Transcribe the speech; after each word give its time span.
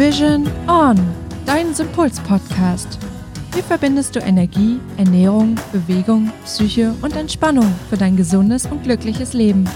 Vision 0.00 0.48
On, 0.66 0.96
dein 1.44 1.74
Sympuls-Podcast. 1.74 2.98
Hier 3.52 3.62
verbindest 3.62 4.16
du 4.16 4.20
Energie, 4.20 4.80
Ernährung, 4.96 5.56
Bewegung, 5.72 6.32
Psyche 6.46 6.94
und 7.02 7.14
Entspannung 7.14 7.70
für 7.90 7.98
dein 7.98 8.16
gesundes 8.16 8.64
und 8.64 8.82
glückliches 8.82 9.34
Leben. 9.34 9.68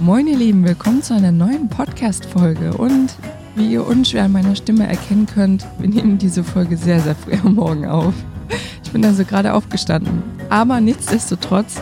Moin 0.00 0.26
ihr 0.26 0.36
Lieben, 0.36 0.64
willkommen 0.64 1.00
zu 1.00 1.14
einer 1.14 1.30
neuen 1.30 1.68
Podcast-Folge 1.68 2.76
und 2.76 3.14
wie 3.54 3.74
ihr 3.74 3.86
unschwer 3.86 4.24
an 4.24 4.32
meiner 4.32 4.56
Stimme 4.56 4.88
erkennen 4.88 5.26
könnt, 5.32 5.64
wir 5.78 5.88
nehmen 5.88 6.18
diese 6.18 6.42
Folge 6.42 6.76
sehr, 6.76 6.98
sehr 6.98 7.14
früh 7.14 7.34
am 7.34 7.54
Morgen 7.54 7.86
auf. 7.86 8.14
Ich 8.82 8.90
bin 8.90 9.04
also 9.04 9.24
gerade 9.24 9.54
aufgestanden. 9.54 10.24
Aber 10.50 10.80
nichtsdestotrotz, 10.80 11.80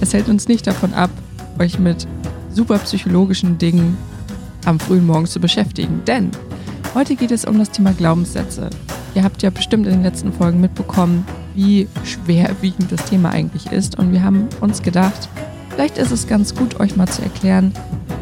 es 0.00 0.14
hält 0.14 0.30
uns 0.30 0.48
nicht 0.48 0.66
davon 0.66 0.94
ab, 0.94 1.10
euch 1.58 1.78
mit 1.78 2.08
super 2.48 2.78
psychologischen 2.78 3.58
Dingen 3.58 3.98
am 4.64 4.80
frühen 4.80 5.04
Morgen 5.04 5.26
zu 5.26 5.38
beschäftigen. 5.38 6.00
Denn 6.06 6.30
heute 6.94 7.16
geht 7.16 7.30
es 7.30 7.44
um 7.44 7.58
das 7.58 7.70
Thema 7.70 7.92
Glaubenssätze. 7.92 8.70
Ihr 9.14 9.24
habt 9.24 9.42
ja 9.42 9.50
bestimmt 9.50 9.86
in 9.86 9.92
den 9.92 10.02
letzten 10.02 10.32
Folgen 10.32 10.60
mitbekommen, 10.60 11.26
wie 11.54 11.88
schwerwiegend 12.04 12.90
das 12.90 13.04
Thema 13.04 13.30
eigentlich 13.30 13.70
ist. 13.70 13.98
Und 13.98 14.12
wir 14.12 14.22
haben 14.22 14.48
uns 14.60 14.82
gedacht, 14.82 15.28
vielleicht 15.70 15.98
ist 15.98 16.10
es 16.10 16.26
ganz 16.26 16.54
gut, 16.54 16.80
euch 16.80 16.96
mal 16.96 17.08
zu 17.08 17.22
erklären, 17.22 17.72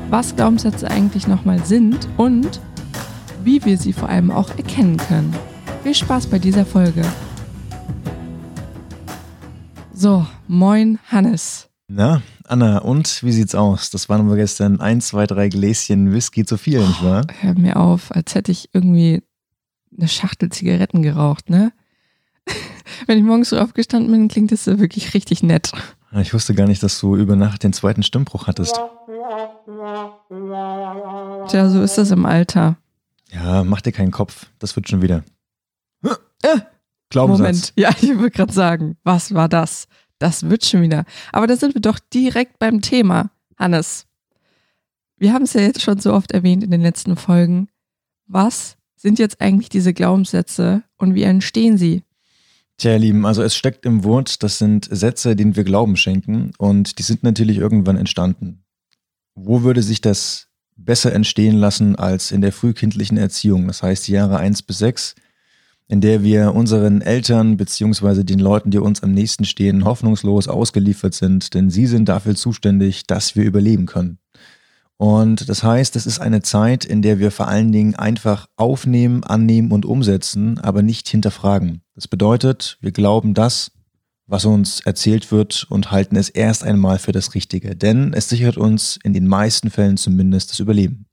was 0.08 0.34
Glaubenssätze 0.34 0.90
eigentlich 0.90 1.26
nochmal 1.26 1.64
sind 1.64 2.08
und 2.16 2.60
wie 3.44 3.64
wir 3.64 3.78
sie 3.78 3.92
vor 3.92 4.08
allem 4.08 4.30
auch 4.30 4.50
erkennen 4.56 4.96
können. 4.96 5.34
Viel 5.82 5.94
Spaß 5.94 6.26
bei 6.26 6.38
dieser 6.38 6.66
Folge. 6.66 7.02
So, 9.92 10.26
moin 10.48 10.98
Hannes. 11.08 11.68
Na, 11.88 12.22
Anna, 12.50 12.78
und 12.78 13.22
wie 13.22 13.30
sieht's 13.30 13.54
aus? 13.54 13.90
Das 13.90 14.08
waren 14.08 14.28
wir 14.28 14.34
gestern 14.34 14.80
ein, 14.80 15.00
zwei, 15.00 15.28
drei 15.28 15.48
Gläschen 15.48 16.12
Whisky 16.12 16.44
zu 16.44 16.56
viel, 16.56 16.80
nicht 16.80 17.04
wahr? 17.04 17.24
Oh, 17.28 17.34
hör 17.42 17.54
mir 17.54 17.76
auf, 17.76 18.10
als 18.10 18.34
hätte 18.34 18.50
ich 18.50 18.70
irgendwie 18.72 19.22
eine 19.96 20.08
Schachtel 20.08 20.50
Zigaretten 20.50 21.02
geraucht, 21.02 21.48
ne? 21.48 21.72
Wenn 23.06 23.18
ich 23.18 23.24
morgens 23.24 23.50
so 23.50 23.58
aufgestanden 23.58 24.10
bin, 24.10 24.26
klingt 24.26 24.50
das 24.50 24.66
wirklich 24.66 25.14
richtig 25.14 25.44
nett. 25.44 25.70
Ich 26.20 26.34
wusste 26.34 26.54
gar 26.54 26.66
nicht, 26.66 26.82
dass 26.82 26.98
du 26.98 27.14
über 27.14 27.36
Nacht 27.36 27.62
den 27.62 27.72
zweiten 27.72 28.02
Stimmbruch 28.02 28.48
hattest. 28.48 28.80
Tja, 31.48 31.68
so 31.68 31.82
ist 31.82 31.98
das 31.98 32.10
im 32.10 32.26
Alter. 32.26 32.76
Ja, 33.30 33.62
mach 33.62 33.80
dir 33.80 33.92
keinen 33.92 34.10
Kopf. 34.10 34.46
Das 34.58 34.74
wird 34.74 34.88
schon 34.88 35.02
wieder. 35.02 35.22
Äh, 36.42 36.58
Glaubenssatz. 37.10 37.40
Moment, 37.40 37.72
ja, 37.76 37.90
ich 38.00 38.18
würde 38.18 38.32
gerade 38.32 38.52
sagen, 38.52 38.96
was 39.04 39.34
war 39.34 39.48
das? 39.48 39.86
Das 40.20 40.48
wird 40.48 40.64
schon 40.64 40.82
wieder. 40.82 41.04
Aber 41.32 41.48
da 41.48 41.56
sind 41.56 41.74
wir 41.74 41.80
doch 41.80 41.98
direkt 41.98 42.58
beim 42.60 42.82
Thema, 42.82 43.30
Hannes. 43.58 44.06
Wir 45.16 45.32
haben 45.32 45.44
es 45.44 45.54
ja 45.54 45.62
jetzt 45.62 45.82
schon 45.82 45.98
so 45.98 46.12
oft 46.12 46.30
erwähnt 46.30 46.62
in 46.62 46.70
den 46.70 46.82
letzten 46.82 47.16
Folgen. 47.16 47.68
Was 48.26 48.76
sind 48.96 49.18
jetzt 49.18 49.40
eigentlich 49.40 49.70
diese 49.70 49.94
Glaubenssätze 49.94 50.82
und 50.98 51.14
wie 51.14 51.22
entstehen 51.22 51.78
sie? 51.78 52.04
Tja, 52.76 52.92
ihr 52.92 52.98
Lieben, 52.98 53.26
also 53.26 53.42
es 53.42 53.56
steckt 53.56 53.86
im 53.86 54.04
Wort, 54.04 54.42
das 54.42 54.58
sind 54.58 54.88
Sätze, 54.90 55.36
denen 55.36 55.56
wir 55.56 55.64
Glauben 55.64 55.96
schenken 55.96 56.52
und 56.58 56.98
die 56.98 57.02
sind 57.02 57.22
natürlich 57.22 57.56
irgendwann 57.56 57.96
entstanden. 57.96 58.62
Wo 59.34 59.62
würde 59.62 59.82
sich 59.82 60.02
das 60.02 60.48
besser 60.76 61.12
entstehen 61.14 61.56
lassen 61.56 61.96
als 61.96 62.30
in 62.30 62.42
der 62.42 62.52
frühkindlichen 62.52 63.16
Erziehung, 63.16 63.66
das 63.66 63.82
heißt 63.82 64.06
die 64.06 64.12
Jahre 64.12 64.38
eins 64.38 64.62
bis 64.62 64.78
sechs, 64.78 65.14
in 65.90 66.00
der 66.00 66.22
wir 66.22 66.54
unseren 66.54 67.00
Eltern 67.00 67.56
beziehungsweise 67.56 68.24
den 68.24 68.38
Leuten, 68.38 68.70
die 68.70 68.78
uns 68.78 69.02
am 69.02 69.10
nächsten 69.10 69.44
stehen, 69.44 69.84
hoffnungslos 69.84 70.46
ausgeliefert 70.46 71.14
sind, 71.14 71.52
denn 71.52 71.68
sie 71.68 71.88
sind 71.88 72.08
dafür 72.08 72.36
zuständig, 72.36 73.08
dass 73.08 73.34
wir 73.34 73.42
überleben 73.42 73.86
können. 73.86 74.18
Und 74.98 75.48
das 75.48 75.64
heißt, 75.64 75.96
es 75.96 76.06
ist 76.06 76.20
eine 76.20 76.42
Zeit, 76.42 76.84
in 76.84 77.02
der 77.02 77.18
wir 77.18 77.32
vor 77.32 77.48
allen 77.48 77.72
Dingen 77.72 77.96
einfach 77.96 78.46
aufnehmen, 78.54 79.24
annehmen 79.24 79.72
und 79.72 79.84
umsetzen, 79.84 80.60
aber 80.60 80.82
nicht 80.82 81.08
hinterfragen. 81.08 81.82
Das 81.96 82.06
bedeutet, 82.06 82.78
wir 82.80 82.92
glauben 82.92 83.34
das, 83.34 83.72
was 84.26 84.44
uns 84.44 84.82
erzählt 84.82 85.32
wird 85.32 85.66
und 85.70 85.90
halten 85.90 86.14
es 86.14 86.28
erst 86.28 86.62
einmal 86.62 87.00
für 87.00 87.10
das 87.10 87.34
Richtige, 87.34 87.74
denn 87.74 88.12
es 88.14 88.28
sichert 88.28 88.56
uns 88.56 88.96
in 89.02 89.12
den 89.12 89.26
meisten 89.26 89.70
Fällen 89.70 89.96
zumindest 89.96 90.52
das 90.52 90.60
Überleben. 90.60 91.06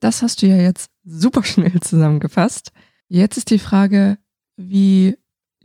Das 0.00 0.22
hast 0.22 0.40
du 0.40 0.46
ja 0.46 0.56
jetzt 0.56 0.88
super 1.04 1.44
schnell 1.44 1.78
zusammengefasst. 1.80 2.72
Jetzt 3.08 3.36
ist 3.36 3.50
die 3.50 3.58
Frage, 3.58 4.18
wie 4.56 5.16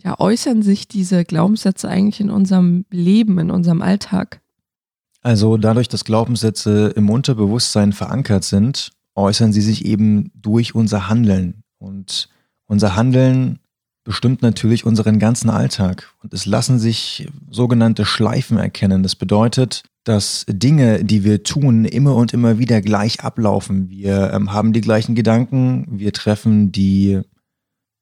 ja, 0.03 0.19
äußern 0.19 0.61
sich 0.61 0.87
diese 0.87 1.25
Glaubenssätze 1.25 1.89
eigentlich 1.89 2.21
in 2.21 2.29
unserem 2.29 2.85
Leben, 2.89 3.39
in 3.39 3.51
unserem 3.51 3.81
Alltag? 3.81 4.41
Also 5.21 5.57
dadurch, 5.57 5.89
dass 5.89 6.05
Glaubenssätze 6.05 6.93
im 6.95 7.09
Unterbewusstsein 7.09 7.91
verankert 7.91 8.45
sind, 8.45 8.91
äußern 9.15 9.51
sie 9.51 9.61
sich 9.61 9.85
eben 9.85 10.31
durch 10.33 10.75
unser 10.75 11.09
Handeln. 11.09 11.63
Und 11.77 12.29
unser 12.65 12.95
Handeln 12.95 13.59
bestimmt 14.03 14.41
natürlich 14.41 14.85
unseren 14.85 15.19
ganzen 15.19 15.49
Alltag. 15.49 16.13
Und 16.23 16.33
es 16.33 16.45
lassen 16.45 16.79
sich 16.79 17.27
sogenannte 17.49 18.05
Schleifen 18.05 18.57
erkennen. 18.57 19.03
Das 19.03 19.15
bedeutet, 19.15 19.83
dass 20.03 20.45
Dinge, 20.47 21.03
die 21.03 21.23
wir 21.23 21.43
tun, 21.43 21.85
immer 21.85 22.15
und 22.15 22.33
immer 22.33 22.57
wieder 22.57 22.81
gleich 22.81 23.23
ablaufen. 23.23 23.89
Wir 23.89 24.31
ähm, 24.33 24.51
haben 24.51 24.73
die 24.73 24.81
gleichen 24.81 25.15
Gedanken, 25.15 25.85
wir 25.89 26.13
treffen 26.13 26.71
die 26.71 27.21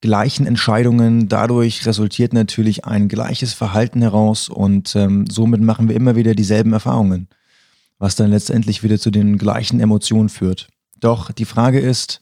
gleichen 0.02 0.46
Entscheidungen. 0.46 1.28
Dadurch 1.28 1.86
resultiert 1.86 2.34
natürlich 2.34 2.86
ein 2.86 3.08
gleiches 3.08 3.54
Verhalten 3.54 4.02
heraus 4.02 4.48
und 4.48 4.96
ähm, 4.96 5.26
somit 5.28 5.62
machen 5.62 5.90
wir 5.90 5.96
immer 5.96 6.16
wieder 6.16 6.36
dieselben 6.36 6.74
Erfahrungen, 6.74 7.28
was 7.98 8.16
dann 8.16 8.30
letztendlich 8.30 8.84
wieder 8.84 9.00
zu 9.00 9.12
den 9.12 9.38
gleichen 9.38 9.80
Emotionen 9.80 10.30
führt. 10.30 10.70
Doch 11.00 11.32
die 11.32 11.46
Frage 11.46 11.80
ist, 11.80 12.22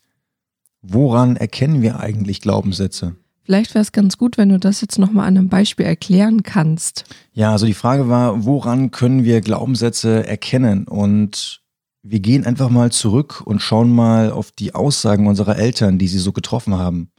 woran 0.81 1.35
erkennen 1.35 1.81
wir 1.81 1.99
eigentlich 1.99 2.41
Glaubenssätze? 2.41 3.15
Vielleicht 3.45 3.75
wäre 3.75 3.83
es 3.83 3.91
ganz 3.91 4.17
gut, 4.17 4.39
wenn 4.39 4.49
du 4.49 4.57
das 4.57 4.81
jetzt 4.81 4.97
nochmal 4.97 5.27
an 5.27 5.37
einem 5.37 5.49
Beispiel 5.49 5.85
erklären 5.85 6.41
kannst. 6.41 7.03
Ja, 7.31 7.51
also 7.51 7.67
die 7.67 7.75
Frage 7.75 8.09
war, 8.09 8.43
woran 8.43 8.89
können 8.89 9.23
wir 9.23 9.39
Glaubenssätze 9.41 10.25
erkennen? 10.27 10.87
Und 10.87 11.61
wir 12.01 12.19
gehen 12.21 12.43
einfach 12.43 12.69
mal 12.69 12.91
zurück 12.91 13.43
und 13.45 13.61
schauen 13.61 13.93
mal 13.93 14.31
auf 14.31 14.51
die 14.51 14.73
Aussagen 14.73 15.27
unserer 15.27 15.57
Eltern, 15.57 15.99
die 15.99 16.07
sie 16.07 16.17
so 16.17 16.31
getroffen 16.31 16.73
haben. 16.73 17.11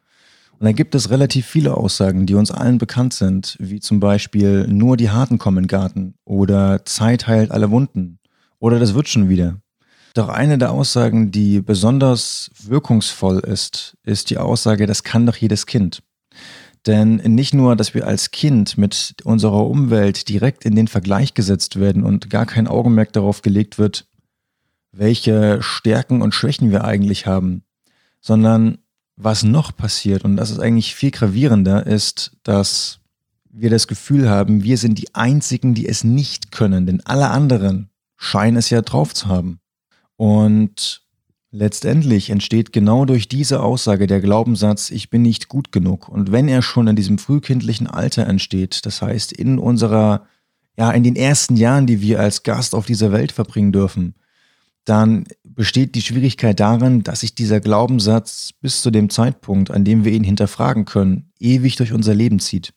Und 0.58 0.64
da 0.64 0.72
gibt 0.72 0.96
es 0.96 1.10
relativ 1.10 1.46
viele 1.46 1.76
Aussagen, 1.76 2.26
die 2.26 2.34
uns 2.34 2.50
allen 2.50 2.78
bekannt 2.78 3.14
sind, 3.14 3.56
wie 3.60 3.78
zum 3.78 4.00
Beispiel 4.00 4.66
nur 4.66 4.96
die 4.96 5.10
Harten 5.10 5.38
kommen 5.38 5.58
in 5.58 5.62
den 5.64 5.68
Garten 5.68 6.14
oder 6.24 6.84
Zeit 6.84 7.28
heilt 7.28 7.52
alle 7.52 7.70
Wunden 7.70 8.18
oder 8.58 8.80
das 8.80 8.94
wird 8.94 9.08
schon 9.08 9.28
wieder. 9.28 9.60
Doch 10.14 10.30
eine 10.30 10.56
der 10.56 10.72
Aussagen, 10.72 11.30
die 11.30 11.60
besonders 11.60 12.50
wirkungsvoll 12.64 13.40
ist, 13.40 13.98
ist 14.02 14.30
die 14.30 14.38
Aussage, 14.38 14.86
das 14.86 15.02
kann 15.02 15.26
doch 15.26 15.36
jedes 15.36 15.66
Kind. 15.66 16.00
Denn 16.86 17.16
nicht 17.16 17.52
nur, 17.52 17.74
dass 17.74 17.94
wir 17.94 18.06
als 18.06 18.30
Kind 18.30 18.78
mit 18.78 19.16
unserer 19.24 19.66
Umwelt 19.66 20.28
direkt 20.28 20.64
in 20.64 20.76
den 20.76 20.86
Vergleich 20.86 21.34
gesetzt 21.34 21.80
werden 21.80 22.04
und 22.04 22.30
gar 22.30 22.46
kein 22.46 22.68
Augenmerk 22.68 23.12
darauf 23.12 23.42
gelegt 23.42 23.78
wird, 23.78 24.06
welche 24.92 25.62
Stärken 25.62 26.22
und 26.22 26.34
Schwächen 26.34 26.70
wir 26.70 26.84
eigentlich 26.84 27.26
haben, 27.26 27.64
sondern 28.20 28.78
was 29.16 29.42
noch 29.42 29.74
passiert, 29.74 30.24
und 30.24 30.36
das 30.36 30.50
ist 30.50 30.60
eigentlich 30.60 30.94
viel 30.94 31.10
gravierender, 31.10 31.86
ist, 31.86 32.36
dass 32.42 33.00
wir 33.50 33.70
das 33.70 33.88
Gefühl 33.88 34.28
haben, 34.28 34.62
wir 34.62 34.76
sind 34.76 34.98
die 34.98 35.14
Einzigen, 35.14 35.74
die 35.74 35.88
es 35.88 36.04
nicht 36.04 36.52
können, 36.52 36.86
denn 36.86 37.00
alle 37.04 37.30
anderen 37.30 37.88
scheinen 38.16 38.58
es 38.58 38.70
ja 38.70 38.82
drauf 38.82 39.14
zu 39.14 39.28
haben. 39.28 39.60
Und 40.16 41.05
letztendlich 41.50 42.30
entsteht 42.30 42.72
genau 42.72 43.04
durch 43.04 43.28
diese 43.28 43.62
Aussage 43.62 44.06
der 44.06 44.20
Glaubenssatz, 44.20 44.90
ich 44.90 45.10
bin 45.10 45.22
nicht 45.22 45.48
gut 45.48 45.72
genug. 45.72 46.08
Und 46.08 46.32
wenn 46.32 46.48
er 46.48 46.62
schon 46.62 46.88
in 46.88 46.96
diesem 46.96 47.18
frühkindlichen 47.18 47.86
Alter 47.86 48.26
entsteht, 48.26 48.84
das 48.86 49.02
heißt 49.02 49.32
in 49.32 49.58
unserer, 49.58 50.26
ja, 50.76 50.90
in 50.90 51.02
den 51.02 51.16
ersten 51.16 51.56
Jahren, 51.56 51.86
die 51.86 52.00
wir 52.00 52.20
als 52.20 52.42
Gast 52.42 52.74
auf 52.74 52.86
dieser 52.86 53.12
Welt 53.12 53.32
verbringen 53.32 53.72
dürfen, 53.72 54.14
dann 54.84 55.24
besteht 55.42 55.94
die 55.96 56.02
Schwierigkeit 56.02 56.60
darin, 56.60 57.02
dass 57.02 57.20
sich 57.20 57.34
dieser 57.34 57.60
Glaubenssatz 57.60 58.52
bis 58.60 58.82
zu 58.82 58.90
dem 58.90 59.10
Zeitpunkt, 59.10 59.70
an 59.70 59.84
dem 59.84 60.04
wir 60.04 60.12
ihn 60.12 60.24
hinterfragen 60.24 60.84
können, 60.84 61.32
ewig 61.40 61.76
durch 61.76 61.92
unser 61.92 62.14
Leben 62.14 62.38
zieht 62.38 62.72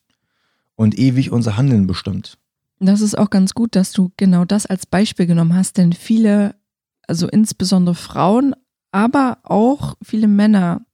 und 0.75 0.97
ewig 0.97 1.31
unser 1.31 1.55
Handeln 1.55 1.85
bestimmt. 1.85 2.39
Das 2.79 3.01
ist 3.01 3.17
auch 3.17 3.29
ganz 3.29 3.53
gut, 3.53 3.75
dass 3.75 3.91
du 3.91 4.11
genau 4.17 4.45
das 4.45 4.65
als 4.65 4.85
Beispiel 4.85 5.27
genommen 5.27 5.53
hast, 5.53 5.77
denn 5.77 5.93
viele, 5.93 6.55
also 7.09 7.27
insbesondere 7.27 7.95
Frauen, 7.95 8.55
aber 8.91 9.39
auch 9.43 9.95
viele 10.01 10.27
Männer 10.27 10.85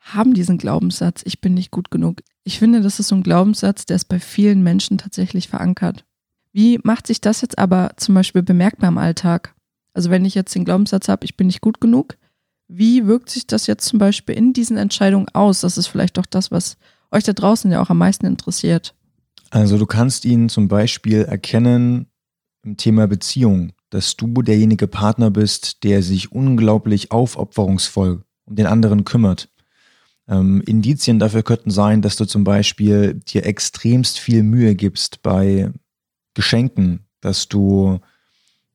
haben 0.00 0.32
diesen 0.32 0.56
Glaubenssatz, 0.56 1.22
ich 1.24 1.40
bin 1.40 1.54
nicht 1.54 1.70
gut 1.70 1.90
genug. 1.90 2.22
Ich 2.42 2.58
finde, 2.58 2.80
das 2.80 2.98
ist 2.98 3.08
so 3.08 3.14
ein 3.14 3.22
Glaubenssatz, 3.22 3.84
der 3.84 3.96
ist 3.96 4.06
bei 4.06 4.18
vielen 4.18 4.62
Menschen 4.62 4.96
tatsächlich 4.96 5.48
verankert. 5.48 6.06
Wie 6.52 6.80
macht 6.82 7.06
sich 7.06 7.20
das 7.20 7.42
jetzt 7.42 7.58
aber 7.58 7.92
zum 7.98 8.14
Beispiel 8.14 8.42
bemerkbar 8.42 8.88
im 8.88 8.96
Alltag? 8.96 9.54
Also 9.92 10.10
wenn 10.10 10.24
ich 10.24 10.34
jetzt 10.34 10.54
den 10.54 10.64
Glaubenssatz 10.64 11.08
habe, 11.08 11.26
ich 11.26 11.36
bin 11.36 11.48
nicht 11.48 11.60
gut 11.60 11.80
genug, 11.80 12.16
wie 12.68 13.06
wirkt 13.06 13.28
sich 13.28 13.46
das 13.46 13.66
jetzt 13.66 13.86
zum 13.86 13.98
Beispiel 13.98 14.34
in 14.34 14.54
diesen 14.54 14.78
Entscheidungen 14.78 15.28
aus? 15.34 15.60
Das 15.60 15.76
ist 15.76 15.88
vielleicht 15.88 16.16
doch 16.16 16.26
das, 16.26 16.50
was 16.50 16.78
euch 17.10 17.24
da 17.24 17.34
draußen 17.34 17.70
ja 17.70 17.82
auch 17.82 17.90
am 17.90 17.98
meisten 17.98 18.24
interessiert. 18.24 18.94
Also 19.50 19.76
du 19.76 19.84
kannst 19.84 20.24
ihn 20.24 20.48
zum 20.48 20.68
Beispiel 20.68 21.22
erkennen 21.22 22.06
im 22.62 22.76
Thema 22.76 23.06
Beziehung, 23.06 23.72
dass 23.90 24.16
du 24.16 24.42
derjenige 24.42 24.86
Partner 24.86 25.30
bist, 25.30 25.84
der 25.84 26.02
sich 26.02 26.32
unglaublich 26.32 27.10
aufopferungsvoll 27.10 28.22
um 28.44 28.56
den 28.56 28.66
anderen 28.66 29.04
kümmert. 29.04 29.48
Ähm, 30.28 30.62
Indizien 30.66 31.18
dafür 31.18 31.42
könnten 31.42 31.70
sein, 31.70 32.02
dass 32.02 32.16
du 32.16 32.26
zum 32.26 32.44
Beispiel 32.44 33.14
dir 33.14 33.46
extremst 33.46 34.18
viel 34.18 34.42
Mühe 34.42 34.74
gibst 34.74 35.22
bei 35.22 35.70
Geschenken, 36.34 37.06
dass 37.20 37.48
du 37.48 38.00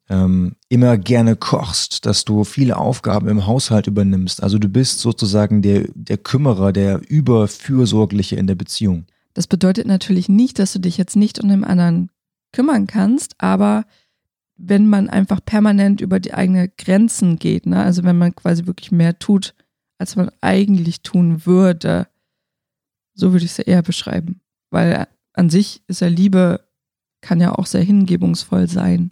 ähm, 0.10 0.56
immer 0.70 0.98
gerne 0.98 1.36
kochst, 1.36 2.06
dass 2.06 2.26
du 2.26 2.44
viele 2.44 2.78
Aufgaben 2.78 3.28
im 3.30 3.48
Haushalt 3.48 3.88
übernimmst. 3.88 4.44
Also 4.44 4.58
du 4.58 4.68
bist 4.68 5.00
sozusagen 5.00 5.62
der, 5.62 5.86
der 5.94 6.18
Kümmerer, 6.18 6.74
der 6.74 7.02
Überfürsorgliche 7.08 8.36
in 8.36 8.48
der 8.48 8.56
Beziehung. 8.56 9.06
Das 9.34 9.48
bedeutet 9.48 9.88
natürlich 9.88 10.30
nicht, 10.30 10.60
dass 10.60 10.74
du 10.74 10.80
dich 10.80 10.98
jetzt 10.98 11.16
nicht 11.16 11.40
um 11.40 11.50
den 11.50 11.64
anderen 11.64 12.10
kümmern 12.52 12.86
kannst, 12.86 13.34
aber 13.40 13.86
wenn 14.56 14.88
man 14.88 15.10
einfach 15.10 15.40
permanent 15.44 16.02
über 16.02 16.20
die 16.20 16.34
eigenen 16.34 16.72
Grenzen 16.78 17.38
geht, 17.38 17.66
ne? 17.66 17.82
also 17.82 18.04
wenn 18.04 18.18
man 18.18 18.36
quasi 18.36 18.66
wirklich 18.66 18.92
mehr 18.92 19.18
tut, 19.20 19.56
als 19.98 20.16
man 20.16 20.32
eigentlich 20.42 21.02
tun 21.02 21.46
würde, 21.46 22.08
so 23.14 23.32
würde 23.32 23.46
ich 23.46 23.52
es 23.52 23.58
ja 23.58 23.66
eher 23.66 23.82
beschreiben. 23.82 24.42
Weil 24.70 25.08
an 25.34 25.50
sich 25.50 25.82
ist 25.88 26.02
ja 26.02 26.08
Liebe, 26.08 26.62
kann 27.22 27.40
ja 27.40 27.54
auch 27.54 27.66
sehr 27.66 27.84
hingebungsvoll 27.84 28.68
sein. 28.68 29.12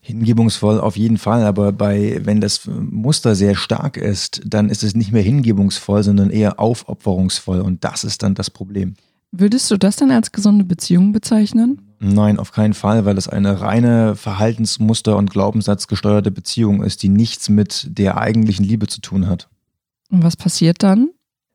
Hingebungsvoll 0.00 0.80
auf 0.80 0.96
jeden 0.96 1.18
Fall, 1.18 1.42
aber 1.42 1.72
bei, 1.72 2.20
wenn 2.22 2.40
das 2.40 2.66
Muster 2.66 3.34
sehr 3.34 3.56
stark 3.56 3.96
ist, 3.96 4.40
dann 4.44 4.68
ist 4.68 4.84
es 4.84 4.94
nicht 4.94 5.12
mehr 5.12 5.22
hingebungsvoll, 5.22 6.02
sondern 6.02 6.30
eher 6.30 6.60
aufopferungsvoll 6.60 7.60
und 7.60 7.82
das 7.82 8.04
ist 8.04 8.22
dann 8.22 8.34
das 8.34 8.50
Problem. 8.50 8.94
Würdest 9.32 9.70
du 9.70 9.76
das 9.76 9.96
dann 9.96 10.10
als 10.10 10.32
gesunde 10.32 10.64
Beziehung 10.64 11.12
bezeichnen? 11.12 11.85
Nein, 11.98 12.38
auf 12.38 12.52
keinen 12.52 12.74
Fall, 12.74 13.04
weil 13.04 13.16
es 13.16 13.28
eine 13.28 13.60
reine 13.60 14.16
Verhaltensmuster- 14.16 15.16
und 15.16 15.30
Glaubenssatzgesteuerte 15.30 16.30
Beziehung 16.30 16.82
ist, 16.82 17.02
die 17.02 17.08
nichts 17.08 17.48
mit 17.48 17.86
der 17.98 18.18
eigentlichen 18.18 18.64
Liebe 18.64 18.86
zu 18.86 19.00
tun 19.00 19.26
hat. 19.26 19.48
Und 20.10 20.22
was 20.22 20.36
passiert 20.36 20.82
dann? 20.82 21.10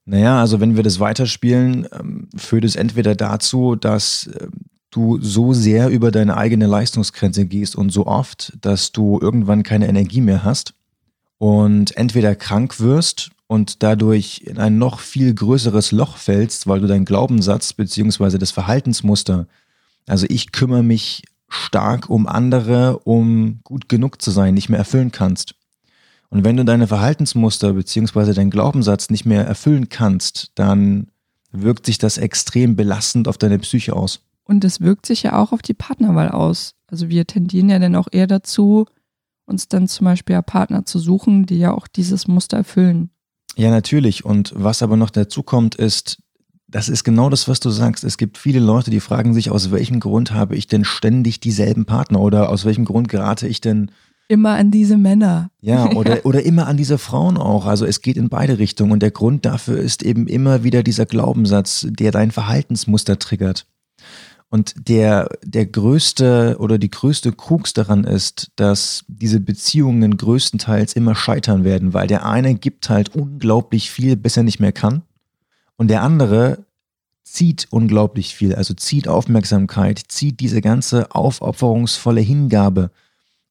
Naja, 0.06 0.40
also 0.40 0.60
wenn 0.60 0.76
wir 0.76 0.84
das 0.84 1.00
weiterspielen, 1.00 1.88
ähm, 1.98 2.28
führt 2.36 2.64
es 2.64 2.76
entweder 2.76 3.16
dazu, 3.16 3.76
dass 3.76 4.30
ähm, 4.40 4.52
du 4.90 5.20
so 5.22 5.54
sehr 5.54 5.90
über 5.90 6.12
deine 6.12 6.36
eigene 6.38 6.68
Leistungsgrenze 6.68 7.46
gehst 7.46 7.76
und 7.76 7.92
so 7.92 8.08
oft, 8.08 8.54
dass 8.62 8.92
du 8.92 9.20
irgendwann 9.22 9.64
keine 9.64 9.88
Energie 9.88 10.22
mehr 10.22 10.44
hast 10.44 10.74
und 11.38 11.96
entweder 11.96 12.36
krank 12.36 12.80
wirst 12.80 13.32
und 13.48 13.84
dadurch 13.84 14.42
in 14.46 14.58
ein 14.58 14.78
noch 14.78 15.00
viel 15.00 15.34
größeres 15.34 15.92
Loch 15.92 16.18
fällst, 16.18 16.68
weil 16.68 16.82
du 16.82 16.88
deinen 16.88 17.06
Glaubenssatz 17.06 17.74
beziehungsweise 17.74 18.38
das 18.38 18.52
Verhaltensmuster, 18.52 19.48
also 20.08 20.26
ich 20.30 20.52
kümmere 20.52 20.84
mich 20.84 21.24
stark 21.48 22.10
um 22.10 22.28
andere, 22.28 23.00
um 23.00 23.60
gut 23.64 23.90
genug 23.90 24.22
zu 24.22 24.32
sein, 24.32 24.54
nicht 24.54 24.70
mehr 24.70 24.80
erfüllen 24.80 25.12
kannst. 25.12 25.56
Und 26.30 26.46
wenn 26.46 26.56
du 26.56 26.64
deine 26.64 26.88
Verhaltensmuster 26.88 27.74
beziehungsweise 27.74 28.34
deinen 28.34 28.52
Glaubenssatz 28.52 29.10
nicht 29.10 29.26
mehr 29.26 29.46
erfüllen 29.46 29.90
kannst, 29.90 30.52
dann 30.56 31.08
wirkt 31.52 31.86
sich 31.86 31.98
das 31.98 32.18
extrem 32.18 32.78
belastend 32.78 33.28
auf 33.28 33.38
deine 33.38 33.60
Psyche 33.60 33.94
aus. 33.94 34.22
Und 34.46 34.64
es 34.64 34.80
wirkt 34.80 35.06
sich 35.06 35.24
ja 35.24 35.38
auch 35.38 35.52
auf 35.52 35.62
die 35.62 35.74
Partnerwahl 35.74 36.30
aus. 36.30 36.76
Also 36.88 37.10
wir 37.10 37.28
tendieren 37.28 37.70
ja 37.70 37.80
dann 37.80 37.96
auch 37.96 38.08
eher 38.12 38.28
dazu, 38.28 38.86
uns 39.46 39.68
dann 39.68 39.90
zum 39.90 40.06
Beispiel 40.06 40.34
ja 40.34 40.42
Partner 40.42 40.86
zu 40.86 41.00
suchen, 41.00 41.46
die 41.46 41.58
ja 41.58 41.74
auch 41.74 41.88
dieses 41.88 42.28
Muster 42.28 42.58
erfüllen. 42.58 43.10
Ja, 43.58 43.70
natürlich. 43.70 44.24
Und 44.24 44.54
was 44.56 44.82
aber 44.82 44.96
noch 44.96 45.10
dazu 45.10 45.44
kommt, 45.44 45.76
ist, 45.76 46.22
das 46.72 46.90
ist 46.90 47.04
genau 47.04 47.30
das, 47.30 47.48
was 47.48 47.60
du 47.60 47.70
sagst. 47.70 48.04
Es 48.04 48.18
gibt 48.18 48.38
viele 48.38 48.60
Leute, 48.60 48.90
die 48.90 49.02
fragen 49.02 49.34
sich, 49.34 49.52
aus 49.52 49.72
welchem 49.72 50.00
Grund 50.00 50.32
habe 50.32 50.56
ich 50.56 50.68
denn 50.68 50.86
ständig 50.86 51.40
dieselben 51.40 51.86
Partner 51.86 52.22
oder 52.22 52.50
aus 52.50 52.66
welchem 52.66 52.86
Grund 52.86 53.10
gerate 53.10 53.48
ich 53.48 53.62
denn 53.62 53.92
immer 54.30 54.52
an 54.52 54.72
diese 54.72 54.98
Männer. 54.98 55.52
Ja, 55.60 55.92
oder, 55.96 56.26
oder 56.26 56.44
immer 56.44 56.68
an 56.68 56.78
diese 56.78 56.98
Frauen 56.98 57.38
auch. 57.38 57.66
Also 57.66 57.86
es 57.86 58.02
geht 58.02 58.16
in 58.16 58.30
beide 58.30 58.58
Richtungen. 58.58 58.94
Und 58.94 59.04
der 59.04 59.12
Grund 59.12 59.46
dafür 59.46 59.78
ist 59.78 60.04
eben 60.04 60.28
immer 60.28 60.64
wieder 60.64 60.84
dieser 60.84 61.06
Glaubenssatz, 61.06 61.86
der 61.90 62.12
dein 62.12 62.32
Verhaltensmuster 62.32 63.20
triggert. 63.20 63.66
Und 64.50 64.90
der, 64.90 65.30
der 65.44 65.66
größte 65.66 66.58
oder 66.60 66.78
die 66.78 66.90
größte 66.90 67.32
Krux 67.32 67.74
daran 67.74 68.04
ist, 68.04 68.52
dass 68.58 69.06
diese 69.08 69.40
Beziehungen 69.40 70.18
größtenteils 70.18 70.94
immer 70.94 71.16
scheitern 71.16 71.64
werden, 71.64 71.94
weil 71.94 72.08
der 72.08 72.26
eine 72.26 72.56
gibt 72.56 72.90
halt 72.90 73.16
unglaublich 73.16 73.92
viel, 73.92 74.18
bis 74.18 74.36
er 74.36 74.44
nicht 74.44 74.60
mehr 74.60 74.74
kann. 74.74 75.04
Und 75.82 75.88
der 75.88 76.04
andere 76.04 76.64
zieht 77.24 77.66
unglaublich 77.72 78.36
viel, 78.36 78.54
also 78.54 78.76
zieht 78.76 79.08
Aufmerksamkeit, 79.08 79.98
zieht 80.10 80.40
diese 80.40 80.62
ganze 80.62 81.16
aufopferungsvolle 81.16 82.22
Hingabe. 82.22 82.92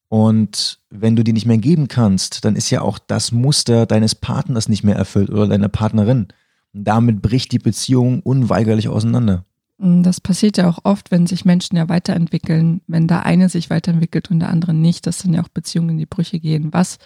Und 0.07 0.79
wenn 0.89 1.17
du 1.17 1.25
die 1.25 1.33
nicht 1.33 1.45
mehr 1.45 1.57
geben 1.57 1.89
kannst, 1.89 2.45
dann 2.45 2.55
ist 2.55 2.69
ja 2.69 2.83
auch 2.83 2.99
das 2.99 3.33
Muster 3.33 3.85
deines 3.85 4.15
Partners 4.15 4.69
nicht 4.69 4.85
mehr 4.85 4.95
erfüllt 4.95 5.29
oder 5.29 5.45
deiner 5.45 5.67
Partnerin. 5.67 6.29
Und 6.71 6.85
damit 6.85 7.21
bricht 7.21 7.51
die 7.51 7.59
Beziehung 7.59 8.21
unweigerlich 8.21 8.87
auseinander. 8.87 9.43
Mm, 9.77 10.01
das 10.01 10.21
passiert 10.21 10.55
ja 10.55 10.69
auch 10.69 10.79
oft, 10.85 11.11
wenn 11.11 11.27
sich 11.27 11.43
Menschen 11.43 11.75
ja 11.75 11.89
weiterentwickeln, 11.89 12.79
wenn 12.87 13.09
der 13.09 13.25
eine 13.25 13.49
sich 13.49 13.69
weiterentwickelt 13.69 14.31
und 14.31 14.39
der 14.39 14.51
andere 14.51 14.73
nicht, 14.73 15.05
dass 15.05 15.17
dann 15.17 15.33
ja 15.33 15.43
auch 15.43 15.49
Beziehungen 15.49 15.89
in 15.89 15.97
die 15.97 16.05
Brüche 16.05 16.39
gehen, 16.39 16.71
was 16.71 16.97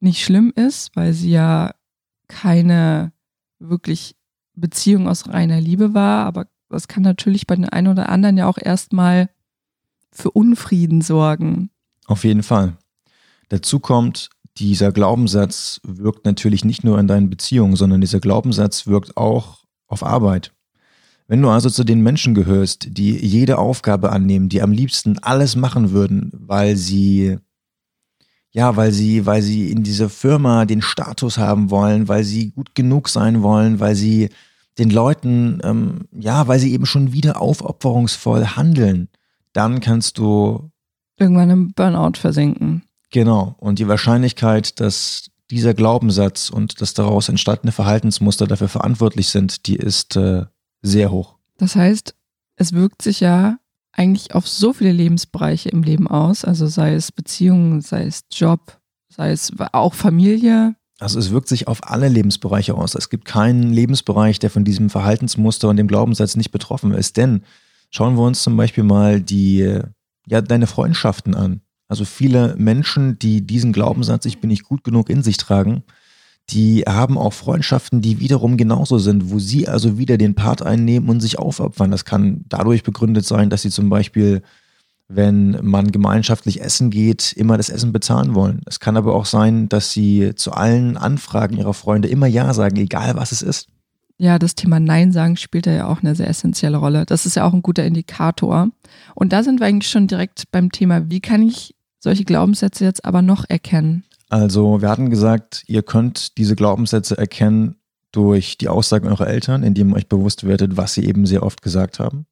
nicht 0.00 0.22
schlimm 0.22 0.52
ist, 0.54 0.94
weil 0.94 1.14
sie 1.14 1.30
ja 1.30 1.72
keine 2.26 3.12
wirklich 3.60 4.17
Beziehung 4.58 5.08
aus 5.08 5.28
reiner 5.28 5.60
Liebe 5.60 5.94
war, 5.94 6.26
aber 6.26 6.46
das 6.68 6.88
kann 6.88 7.02
natürlich 7.02 7.46
bei 7.46 7.56
den 7.56 7.68
einen 7.68 7.88
oder 7.88 8.08
anderen 8.08 8.36
ja 8.36 8.46
auch 8.46 8.58
erstmal 8.60 9.30
für 10.12 10.30
Unfrieden 10.30 11.00
sorgen. 11.00 11.70
Auf 12.06 12.24
jeden 12.24 12.42
Fall. 12.42 12.76
Dazu 13.48 13.80
kommt, 13.80 14.30
dieser 14.58 14.92
Glaubenssatz 14.92 15.80
wirkt 15.84 16.24
natürlich 16.24 16.64
nicht 16.64 16.84
nur 16.84 16.98
in 16.98 17.06
deinen 17.06 17.30
Beziehungen, 17.30 17.76
sondern 17.76 18.00
dieser 18.00 18.20
Glaubenssatz 18.20 18.86
wirkt 18.86 19.16
auch 19.16 19.64
auf 19.86 20.02
Arbeit. 20.02 20.52
Wenn 21.26 21.42
du 21.42 21.50
also 21.50 21.70
zu 21.70 21.84
den 21.84 22.02
Menschen 22.02 22.34
gehörst, 22.34 22.88
die 22.96 23.14
jede 23.14 23.58
Aufgabe 23.58 24.10
annehmen, 24.10 24.48
die 24.48 24.62
am 24.62 24.72
liebsten 24.72 25.18
alles 25.18 25.56
machen 25.56 25.90
würden, 25.92 26.30
weil 26.32 26.76
sie 26.76 27.38
ja, 28.50 28.76
weil 28.76 28.92
sie, 28.92 29.26
weil 29.26 29.42
sie 29.42 29.70
in 29.70 29.82
dieser 29.82 30.08
Firma 30.08 30.64
den 30.64 30.80
Status 30.80 31.36
haben 31.36 31.70
wollen, 31.70 32.08
weil 32.08 32.24
sie 32.24 32.50
gut 32.50 32.74
genug 32.74 33.08
sein 33.08 33.42
wollen, 33.42 33.78
weil 33.78 33.94
sie 33.94 34.30
den 34.78 34.90
Leuten, 34.90 35.60
ähm, 35.64 36.08
ja, 36.12 36.46
weil 36.48 36.58
sie 36.58 36.72
eben 36.72 36.86
schon 36.86 37.12
wieder 37.12 37.40
aufopferungsvoll 37.40 38.44
handeln, 38.56 39.08
dann 39.52 39.80
kannst 39.80 40.18
du 40.18 40.70
irgendwann 41.18 41.50
im 41.50 41.72
Burnout 41.72 42.18
versinken. 42.18 42.82
Genau. 43.10 43.56
Und 43.58 43.78
die 43.78 43.88
Wahrscheinlichkeit, 43.88 44.80
dass 44.80 45.30
dieser 45.50 45.74
Glaubenssatz 45.74 46.50
und 46.50 46.80
das 46.80 46.94
daraus 46.94 47.28
entstandene 47.28 47.72
Verhaltensmuster 47.72 48.46
dafür 48.46 48.68
verantwortlich 48.68 49.28
sind, 49.28 49.66
die 49.66 49.76
ist 49.76 50.16
äh, 50.16 50.44
sehr 50.82 51.10
hoch. 51.10 51.36
Das 51.56 51.74
heißt, 51.74 52.14
es 52.56 52.72
wirkt 52.72 53.02
sich 53.02 53.20
ja 53.20 53.58
eigentlich 53.92 54.34
auf 54.34 54.46
so 54.46 54.72
viele 54.72 54.92
Lebensbereiche 54.92 55.70
im 55.70 55.82
Leben 55.82 56.06
aus, 56.06 56.44
also 56.44 56.66
sei 56.66 56.94
es 56.94 57.10
Beziehungen, 57.10 57.80
sei 57.80 58.04
es 58.04 58.24
Job, 58.30 58.78
sei 59.08 59.32
es 59.32 59.52
auch 59.72 59.94
Familie. 59.94 60.76
Also 61.00 61.18
es 61.18 61.30
wirkt 61.30 61.48
sich 61.48 61.68
auf 61.68 61.88
alle 61.88 62.08
Lebensbereiche 62.08 62.74
aus. 62.74 62.94
Es 62.94 63.08
gibt 63.08 63.24
keinen 63.24 63.72
Lebensbereich, 63.72 64.38
der 64.38 64.50
von 64.50 64.64
diesem 64.64 64.90
Verhaltensmuster 64.90 65.68
und 65.68 65.76
dem 65.76 65.86
Glaubenssatz 65.86 66.36
nicht 66.36 66.50
betroffen 66.50 66.92
ist. 66.92 67.16
Denn 67.16 67.42
schauen 67.90 68.16
wir 68.16 68.22
uns 68.22 68.42
zum 68.42 68.56
Beispiel 68.56 68.84
mal 68.84 69.20
die, 69.20 69.80
ja, 70.26 70.40
deine 70.40 70.66
Freundschaften 70.66 71.34
an. 71.34 71.60
Also 71.86 72.04
viele 72.04 72.54
Menschen, 72.56 73.18
die 73.18 73.46
diesen 73.46 73.72
Glaubenssatz, 73.72 74.26
ich 74.26 74.40
bin 74.40 74.48
nicht 74.48 74.64
gut 74.64 74.84
genug 74.84 75.08
in 75.08 75.22
sich 75.22 75.36
tragen, 75.38 75.84
die 76.50 76.82
haben 76.82 77.18
auch 77.18 77.32
Freundschaften, 77.32 78.00
die 78.00 78.20
wiederum 78.20 78.56
genauso 78.56 78.98
sind, 78.98 79.30
wo 79.30 79.38
sie 79.38 79.68
also 79.68 79.98
wieder 79.98 80.16
den 80.16 80.34
Part 80.34 80.62
einnehmen 80.62 81.08
und 81.08 81.20
sich 81.20 81.38
aufopfern. 81.38 81.90
Das 81.90 82.04
kann 82.04 82.44
dadurch 82.48 82.82
begründet 82.82 83.26
sein, 83.26 83.50
dass 83.50 83.62
sie 83.62 83.70
zum 83.70 83.90
Beispiel, 83.90 84.42
wenn 85.08 85.58
man 85.62 85.90
gemeinschaftlich 85.90 86.60
essen 86.60 86.90
geht, 86.90 87.32
immer 87.32 87.56
das 87.56 87.70
Essen 87.70 87.92
bezahlen 87.92 88.34
wollen. 88.34 88.60
Es 88.66 88.78
kann 88.78 88.96
aber 88.96 89.14
auch 89.14 89.24
sein, 89.24 89.68
dass 89.68 89.90
sie 89.90 90.34
zu 90.36 90.52
allen 90.52 90.96
Anfragen 90.98 91.56
ihrer 91.56 91.74
Freunde 91.74 92.08
immer 92.08 92.26
Ja 92.26 92.52
sagen, 92.52 92.76
egal 92.76 93.16
was 93.16 93.32
es 93.32 93.40
ist. 93.40 93.68
Ja, 94.18 94.38
das 94.38 94.54
Thema 94.54 94.80
Nein 94.80 95.12
sagen 95.12 95.36
spielt 95.36 95.66
da 95.66 95.70
ja 95.70 95.86
auch 95.86 96.02
eine 96.02 96.14
sehr 96.14 96.28
essentielle 96.28 96.76
Rolle. 96.76 97.06
Das 97.06 97.24
ist 97.24 97.36
ja 97.36 97.44
auch 97.44 97.54
ein 97.54 97.62
guter 97.62 97.84
Indikator. 97.84 98.68
Und 99.14 99.32
da 99.32 99.42
sind 99.42 99.60
wir 99.60 99.66
eigentlich 99.66 99.90
schon 99.90 100.08
direkt 100.08 100.50
beim 100.50 100.72
Thema, 100.72 101.08
wie 101.08 101.20
kann 101.20 101.40
ich 101.40 101.74
solche 102.00 102.24
Glaubenssätze 102.24 102.84
jetzt 102.84 103.04
aber 103.04 103.22
noch 103.22 103.44
erkennen? 103.48 104.04
Also 104.28 104.82
wir 104.82 104.90
hatten 104.90 105.08
gesagt, 105.08 105.62
ihr 105.68 105.82
könnt 105.82 106.36
diese 106.36 106.56
Glaubenssätze 106.56 107.16
erkennen 107.16 107.76
durch 108.12 108.58
die 108.58 108.68
Aussagen 108.68 109.08
eurer 109.08 109.28
Eltern, 109.28 109.62
indem 109.62 109.90
ihr 109.90 109.96
euch 109.96 110.08
bewusst 110.08 110.44
werdet, 110.44 110.76
was 110.76 110.94
sie 110.94 111.04
eben 111.04 111.24
sehr 111.24 111.42
oft 111.42 111.62
gesagt 111.62 111.98
haben. 111.98 112.26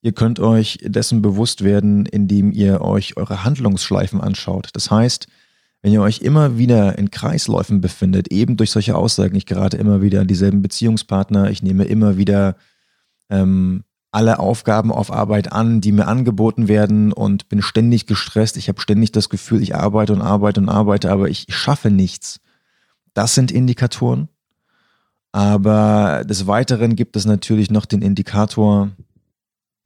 Ihr 0.00 0.12
könnt 0.12 0.38
euch 0.38 0.78
dessen 0.82 1.22
bewusst 1.22 1.64
werden, 1.64 2.06
indem 2.06 2.52
ihr 2.52 2.80
euch 2.80 3.16
eure 3.16 3.44
Handlungsschleifen 3.44 4.20
anschaut. 4.20 4.68
Das 4.72 4.90
heißt, 4.90 5.26
wenn 5.82 5.92
ihr 5.92 6.02
euch 6.02 6.20
immer 6.20 6.58
wieder 6.58 6.98
in 6.98 7.10
Kreisläufen 7.10 7.80
befindet, 7.80 8.32
eben 8.32 8.56
durch 8.56 8.70
solche 8.70 8.96
Aussagen, 8.96 9.36
ich 9.36 9.46
gerate 9.46 9.76
immer 9.76 10.02
wieder 10.02 10.20
an 10.20 10.26
dieselben 10.26 10.62
Beziehungspartner, 10.62 11.50
ich 11.50 11.62
nehme 11.62 11.84
immer 11.84 12.16
wieder 12.16 12.56
ähm, 13.30 13.84
alle 14.10 14.38
Aufgaben 14.38 14.90
auf 14.90 15.12
Arbeit 15.12 15.52
an, 15.52 15.80
die 15.80 15.92
mir 15.92 16.06
angeboten 16.06 16.66
werden 16.66 17.12
und 17.12 17.48
bin 17.48 17.62
ständig 17.62 18.06
gestresst. 18.06 18.56
Ich 18.56 18.68
habe 18.68 18.80
ständig 18.80 19.12
das 19.12 19.28
Gefühl, 19.28 19.62
ich 19.62 19.74
arbeite 19.74 20.12
und 20.12 20.22
arbeite 20.22 20.60
und 20.60 20.68
arbeite, 20.68 21.10
aber 21.10 21.28
ich 21.28 21.46
schaffe 21.48 21.90
nichts. 21.90 22.40
Das 23.14 23.34
sind 23.34 23.52
Indikatoren. 23.52 24.28
Aber 25.30 26.24
des 26.24 26.46
Weiteren 26.46 26.96
gibt 26.96 27.16
es 27.16 27.26
natürlich 27.26 27.70
noch 27.70 27.84
den 27.84 28.00
Indikator 28.00 28.90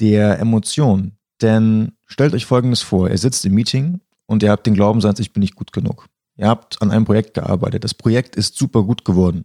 der 0.03 0.39
Emotion. 0.39 1.13
Denn 1.41 1.93
stellt 2.07 2.35
euch 2.35 2.45
Folgendes 2.45 2.83
vor, 2.83 3.09
ihr 3.09 3.17
sitzt 3.17 3.47
im 3.47 3.55
Meeting 3.55 4.01
und 4.27 4.43
ihr 4.43 4.51
habt 4.51 4.67
den 4.67 4.75
Glaubenssatz, 4.75 5.21
ich 5.21 5.33
bin 5.33 5.41
nicht 5.41 5.57
gut 5.57 5.73
genug. 5.73 6.09
Ihr 6.37 6.49
habt 6.49 6.83
an 6.83 6.91
einem 6.91 7.05
Projekt 7.05 7.35
gearbeitet. 7.35 7.85
Das 7.85 7.95
Projekt 7.95 8.37
ist 8.37 8.57
super 8.57 8.83
gut 8.83 9.05
geworden. 9.05 9.45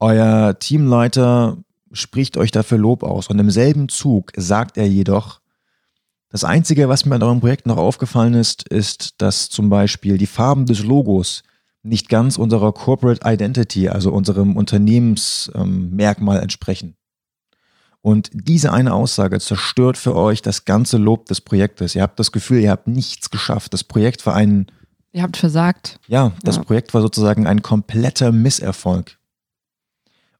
Euer 0.00 0.58
Teamleiter 0.58 1.58
spricht 1.92 2.36
euch 2.36 2.50
dafür 2.50 2.78
Lob 2.78 3.02
aus 3.02 3.28
und 3.28 3.38
im 3.38 3.50
selben 3.50 3.88
Zug 3.88 4.32
sagt 4.36 4.76
er 4.76 4.88
jedoch, 4.88 5.40
das 6.30 6.44
Einzige, 6.44 6.88
was 6.88 7.06
mir 7.06 7.14
an 7.14 7.22
eurem 7.22 7.40
Projekt 7.40 7.66
noch 7.66 7.78
aufgefallen 7.78 8.34
ist, 8.34 8.68
ist, 8.68 9.14
dass 9.18 9.48
zum 9.48 9.70
Beispiel 9.70 10.18
die 10.18 10.26
Farben 10.26 10.66
des 10.66 10.84
Logos 10.84 11.42
nicht 11.82 12.10
ganz 12.10 12.36
unserer 12.36 12.72
Corporate 12.72 13.22
Identity, 13.24 13.88
also 13.88 14.12
unserem 14.12 14.56
Unternehmensmerkmal 14.56 16.36
ähm, 16.36 16.42
entsprechen. 16.42 16.97
Und 18.00 18.30
diese 18.32 18.72
eine 18.72 18.94
Aussage 18.94 19.40
zerstört 19.40 19.96
für 19.96 20.14
euch 20.14 20.40
das 20.40 20.64
ganze 20.64 20.98
Lob 20.98 21.26
des 21.26 21.40
Projektes. 21.40 21.94
Ihr 21.94 22.02
habt 22.02 22.18
das 22.18 22.32
Gefühl, 22.32 22.60
ihr 22.60 22.70
habt 22.70 22.86
nichts 22.86 23.30
geschafft. 23.30 23.74
Das 23.74 23.84
Projekt 23.84 24.24
war 24.24 24.34
ein. 24.34 24.66
Ihr 25.12 25.22
habt 25.22 25.36
versagt. 25.36 25.98
Ja, 26.06 26.32
das 26.42 26.56
ja. 26.56 26.62
Projekt 26.62 26.94
war 26.94 27.00
sozusagen 27.00 27.46
ein 27.46 27.62
kompletter 27.62 28.30
Misserfolg. 28.30 29.18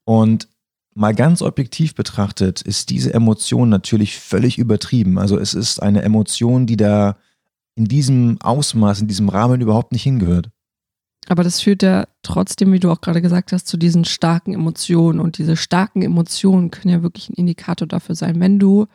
Und 0.05 0.49
mal 0.95 1.15
ganz 1.15 1.43
objektiv 1.43 1.95
betrachtet 1.95 2.63
ist 2.63 2.91
diese 2.91 3.13
Emotion 3.13 3.69
natürlich 3.69 4.19
völlig 4.19 4.59
übertrieben. 4.59 5.19
Also 5.19 5.39
es 5.39 5.55
ist 5.55 5.83
eine 5.83 6.03
Emotion, 6.03 6.67
die 6.67 6.77
da 6.77 7.17
in 7.75 7.87
diesem 7.87 8.41
Ausmaß, 8.41 9.01
in 9.01 9.09
diesem 9.09 9.29
Rahmen 9.29 9.61
überhaupt 9.61 9.93
nicht 9.93 10.03
hingehört. 10.03 10.51
Aber 11.29 11.45
das 11.45 11.61
führt 11.61 11.83
ja 11.83 12.07
trotzdem, 12.23 12.73
wie 12.73 12.81
du 12.81 12.91
auch 12.91 13.03
gerade 13.03 13.21
gesagt 13.21 13.53
hast, 13.53 13.67
zu 13.67 13.77
diesen 13.77 14.07
starken 14.07 14.55
Emotionen. 14.55 15.21
Und 15.21 15.37
diese 15.37 15.57
starken 15.57 16.01
Emotionen 16.01 16.71
können 16.71 16.95
ja 16.95 17.03
wirklich 17.03 17.29
ein 17.29 17.35
Indikator 17.35 17.87
dafür 17.87 18.15
sein. 18.15 18.41
Wenn 18.41 18.59
du 18.59 18.87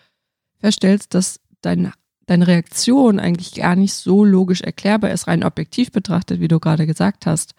feststellst, 0.58 1.14
dass 1.14 1.40
dein, 1.62 1.94
deine 2.26 2.48
Reaktion 2.48 3.20
eigentlich 3.20 3.54
gar 3.54 3.76
nicht 3.76 3.94
so 3.94 4.26
logisch 4.26 4.62
erklärbar 4.62 5.12
ist, 5.12 5.28
rein 5.28 5.44
objektiv 5.44 5.92
betrachtet, 5.92 6.40
wie 6.40 6.48
du 6.48 6.60
gerade 6.60 6.88
gesagt 6.88 7.28
hast, 7.28 7.54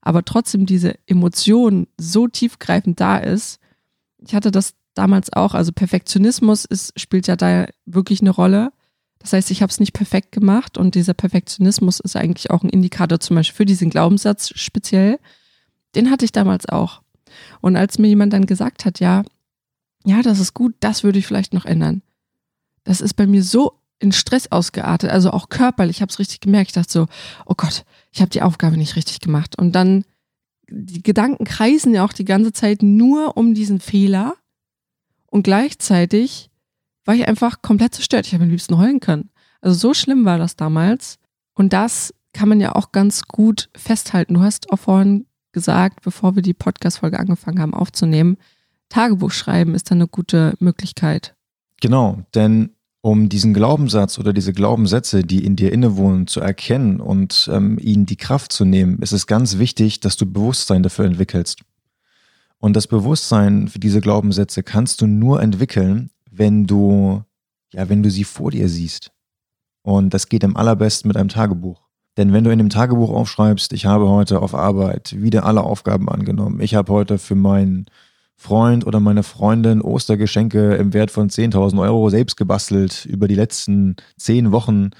aber 0.00 0.24
trotzdem 0.24 0.64
diese 0.64 0.94
Emotion 1.06 1.88
so 1.98 2.28
tiefgreifend 2.28 3.00
da 3.00 3.18
ist. 3.18 3.58
Ich 4.18 4.34
hatte 4.34 4.50
das 4.50 4.74
damals 4.94 5.32
auch, 5.32 5.54
also 5.54 5.72
Perfektionismus 5.72 6.64
ist, 6.64 6.98
spielt 6.98 7.26
ja 7.26 7.36
da 7.36 7.66
wirklich 7.84 8.20
eine 8.20 8.30
Rolle. 8.30 8.72
Das 9.20 9.34
heißt, 9.34 9.50
ich 9.50 9.62
habe 9.62 9.70
es 9.70 9.80
nicht 9.80 9.92
perfekt 9.92 10.32
gemacht 10.32 10.78
und 10.78 10.94
dieser 10.94 11.14
Perfektionismus 11.14 12.00
ist 12.00 12.16
eigentlich 12.16 12.50
auch 12.50 12.62
ein 12.62 12.70
Indikator 12.70 13.20
zum 13.20 13.36
Beispiel 13.36 13.56
für 13.56 13.66
diesen 13.66 13.90
Glaubenssatz 13.90 14.50
speziell. 14.54 15.18
Den 15.94 16.10
hatte 16.10 16.24
ich 16.24 16.32
damals 16.32 16.68
auch. 16.68 17.02
Und 17.60 17.76
als 17.76 17.98
mir 17.98 18.08
jemand 18.08 18.32
dann 18.32 18.46
gesagt 18.46 18.84
hat, 18.84 18.98
ja, 18.98 19.22
ja, 20.04 20.22
das 20.22 20.40
ist 20.40 20.54
gut, 20.54 20.74
das 20.80 21.04
würde 21.04 21.18
ich 21.18 21.26
vielleicht 21.26 21.52
noch 21.52 21.66
ändern. 21.66 22.02
Das 22.84 23.02
ist 23.02 23.14
bei 23.14 23.26
mir 23.26 23.42
so 23.42 23.74
in 23.98 24.12
Stress 24.12 24.50
ausgeartet, 24.50 25.10
also 25.10 25.30
auch 25.30 25.50
körperlich. 25.50 25.98
Ich 25.98 26.02
habe 26.02 26.10
es 26.10 26.18
richtig 26.18 26.40
gemerkt. 26.40 26.70
Ich 26.70 26.74
dachte 26.74 26.90
so, 26.90 27.06
oh 27.44 27.54
Gott, 27.54 27.84
ich 28.12 28.22
habe 28.22 28.30
die 28.30 28.40
Aufgabe 28.40 28.78
nicht 28.78 28.96
richtig 28.96 29.20
gemacht. 29.20 29.58
Und 29.58 29.72
dann, 29.72 30.04
die 30.70 31.02
Gedanken 31.02 31.44
kreisen 31.44 31.92
ja 31.92 32.04
auch 32.04 32.14
die 32.14 32.24
ganze 32.24 32.52
Zeit 32.52 32.82
nur 32.82 33.36
um 33.36 33.52
diesen 33.52 33.78
Fehler. 33.78 34.34
Und 35.26 35.42
gleichzeitig 35.42 36.49
war 37.10 37.16
ich 37.16 37.26
einfach 37.26 37.60
komplett 37.60 37.92
zerstört. 37.92 38.28
Ich 38.28 38.34
habe 38.34 38.44
am 38.44 38.50
liebsten 38.50 38.78
heulen 38.78 39.00
können. 39.00 39.30
Also 39.60 39.76
so 39.76 39.94
schlimm 39.94 40.24
war 40.24 40.38
das 40.38 40.54
damals. 40.54 41.18
Und 41.54 41.72
das 41.72 42.14
kann 42.32 42.48
man 42.48 42.60
ja 42.60 42.76
auch 42.76 42.92
ganz 42.92 43.22
gut 43.22 43.68
festhalten. 43.76 44.34
Du 44.34 44.42
hast 44.42 44.70
auch 44.70 44.78
vorhin 44.78 45.26
gesagt, 45.50 46.02
bevor 46.04 46.36
wir 46.36 46.42
die 46.42 46.54
Podcast-Folge 46.54 47.18
angefangen 47.18 47.58
haben 47.58 47.74
aufzunehmen, 47.74 48.36
Tagebuch 48.90 49.32
schreiben 49.32 49.74
ist 49.74 49.90
dann 49.90 49.98
eine 49.98 50.06
gute 50.06 50.54
Möglichkeit. 50.60 51.34
Genau, 51.80 52.22
denn 52.36 52.76
um 53.00 53.28
diesen 53.28 53.54
Glaubenssatz 53.54 54.20
oder 54.20 54.32
diese 54.32 54.52
Glaubenssätze, 54.52 55.24
die 55.24 55.44
in 55.44 55.56
dir 55.56 55.72
innewohnen, 55.72 56.28
zu 56.28 56.38
erkennen 56.38 57.00
und 57.00 57.50
ähm, 57.52 57.76
ihnen 57.80 58.06
die 58.06 58.18
Kraft 58.18 58.52
zu 58.52 58.64
nehmen, 58.64 59.00
ist 59.00 59.10
es 59.10 59.26
ganz 59.26 59.58
wichtig, 59.58 59.98
dass 59.98 60.16
du 60.16 60.26
Bewusstsein 60.26 60.84
dafür 60.84 61.06
entwickelst. 61.06 61.62
Und 62.58 62.76
das 62.76 62.86
Bewusstsein 62.86 63.66
für 63.66 63.80
diese 63.80 64.00
Glaubenssätze 64.00 64.62
kannst 64.62 65.00
du 65.00 65.08
nur 65.08 65.42
entwickeln, 65.42 66.10
wenn 66.30 66.66
du, 66.66 67.22
ja, 67.72 67.88
wenn 67.88 68.02
du 68.02 68.10
sie 68.10 68.24
vor 68.24 68.50
dir 68.50 68.68
siehst. 68.68 69.12
Und 69.82 70.14
das 70.14 70.28
geht 70.28 70.44
am 70.44 70.56
allerbesten 70.56 71.08
mit 71.08 71.16
einem 71.16 71.28
Tagebuch. 71.28 71.80
Denn 72.16 72.32
wenn 72.32 72.44
du 72.44 72.50
in 72.50 72.58
dem 72.58 72.70
Tagebuch 72.70 73.10
aufschreibst, 73.10 73.72
ich 73.72 73.86
habe 73.86 74.08
heute 74.08 74.40
auf 74.40 74.54
Arbeit 74.54 75.14
wieder 75.18 75.44
alle 75.44 75.62
Aufgaben 75.62 76.08
angenommen, 76.08 76.60
ich 76.60 76.74
habe 76.74 76.92
heute 76.92 77.18
für 77.18 77.34
meinen 77.34 77.86
Freund 78.36 78.86
oder 78.86 79.00
meine 79.00 79.22
Freundin 79.22 79.82
Ostergeschenke 79.82 80.74
im 80.74 80.92
Wert 80.92 81.10
von 81.10 81.28
10.000 81.28 81.80
Euro 81.80 82.08
selbst 82.10 82.36
gebastelt 82.36 83.04
über 83.04 83.28
die 83.28 83.34
letzten 83.34 83.96
zehn 84.16 84.50
Wochen 84.50 84.90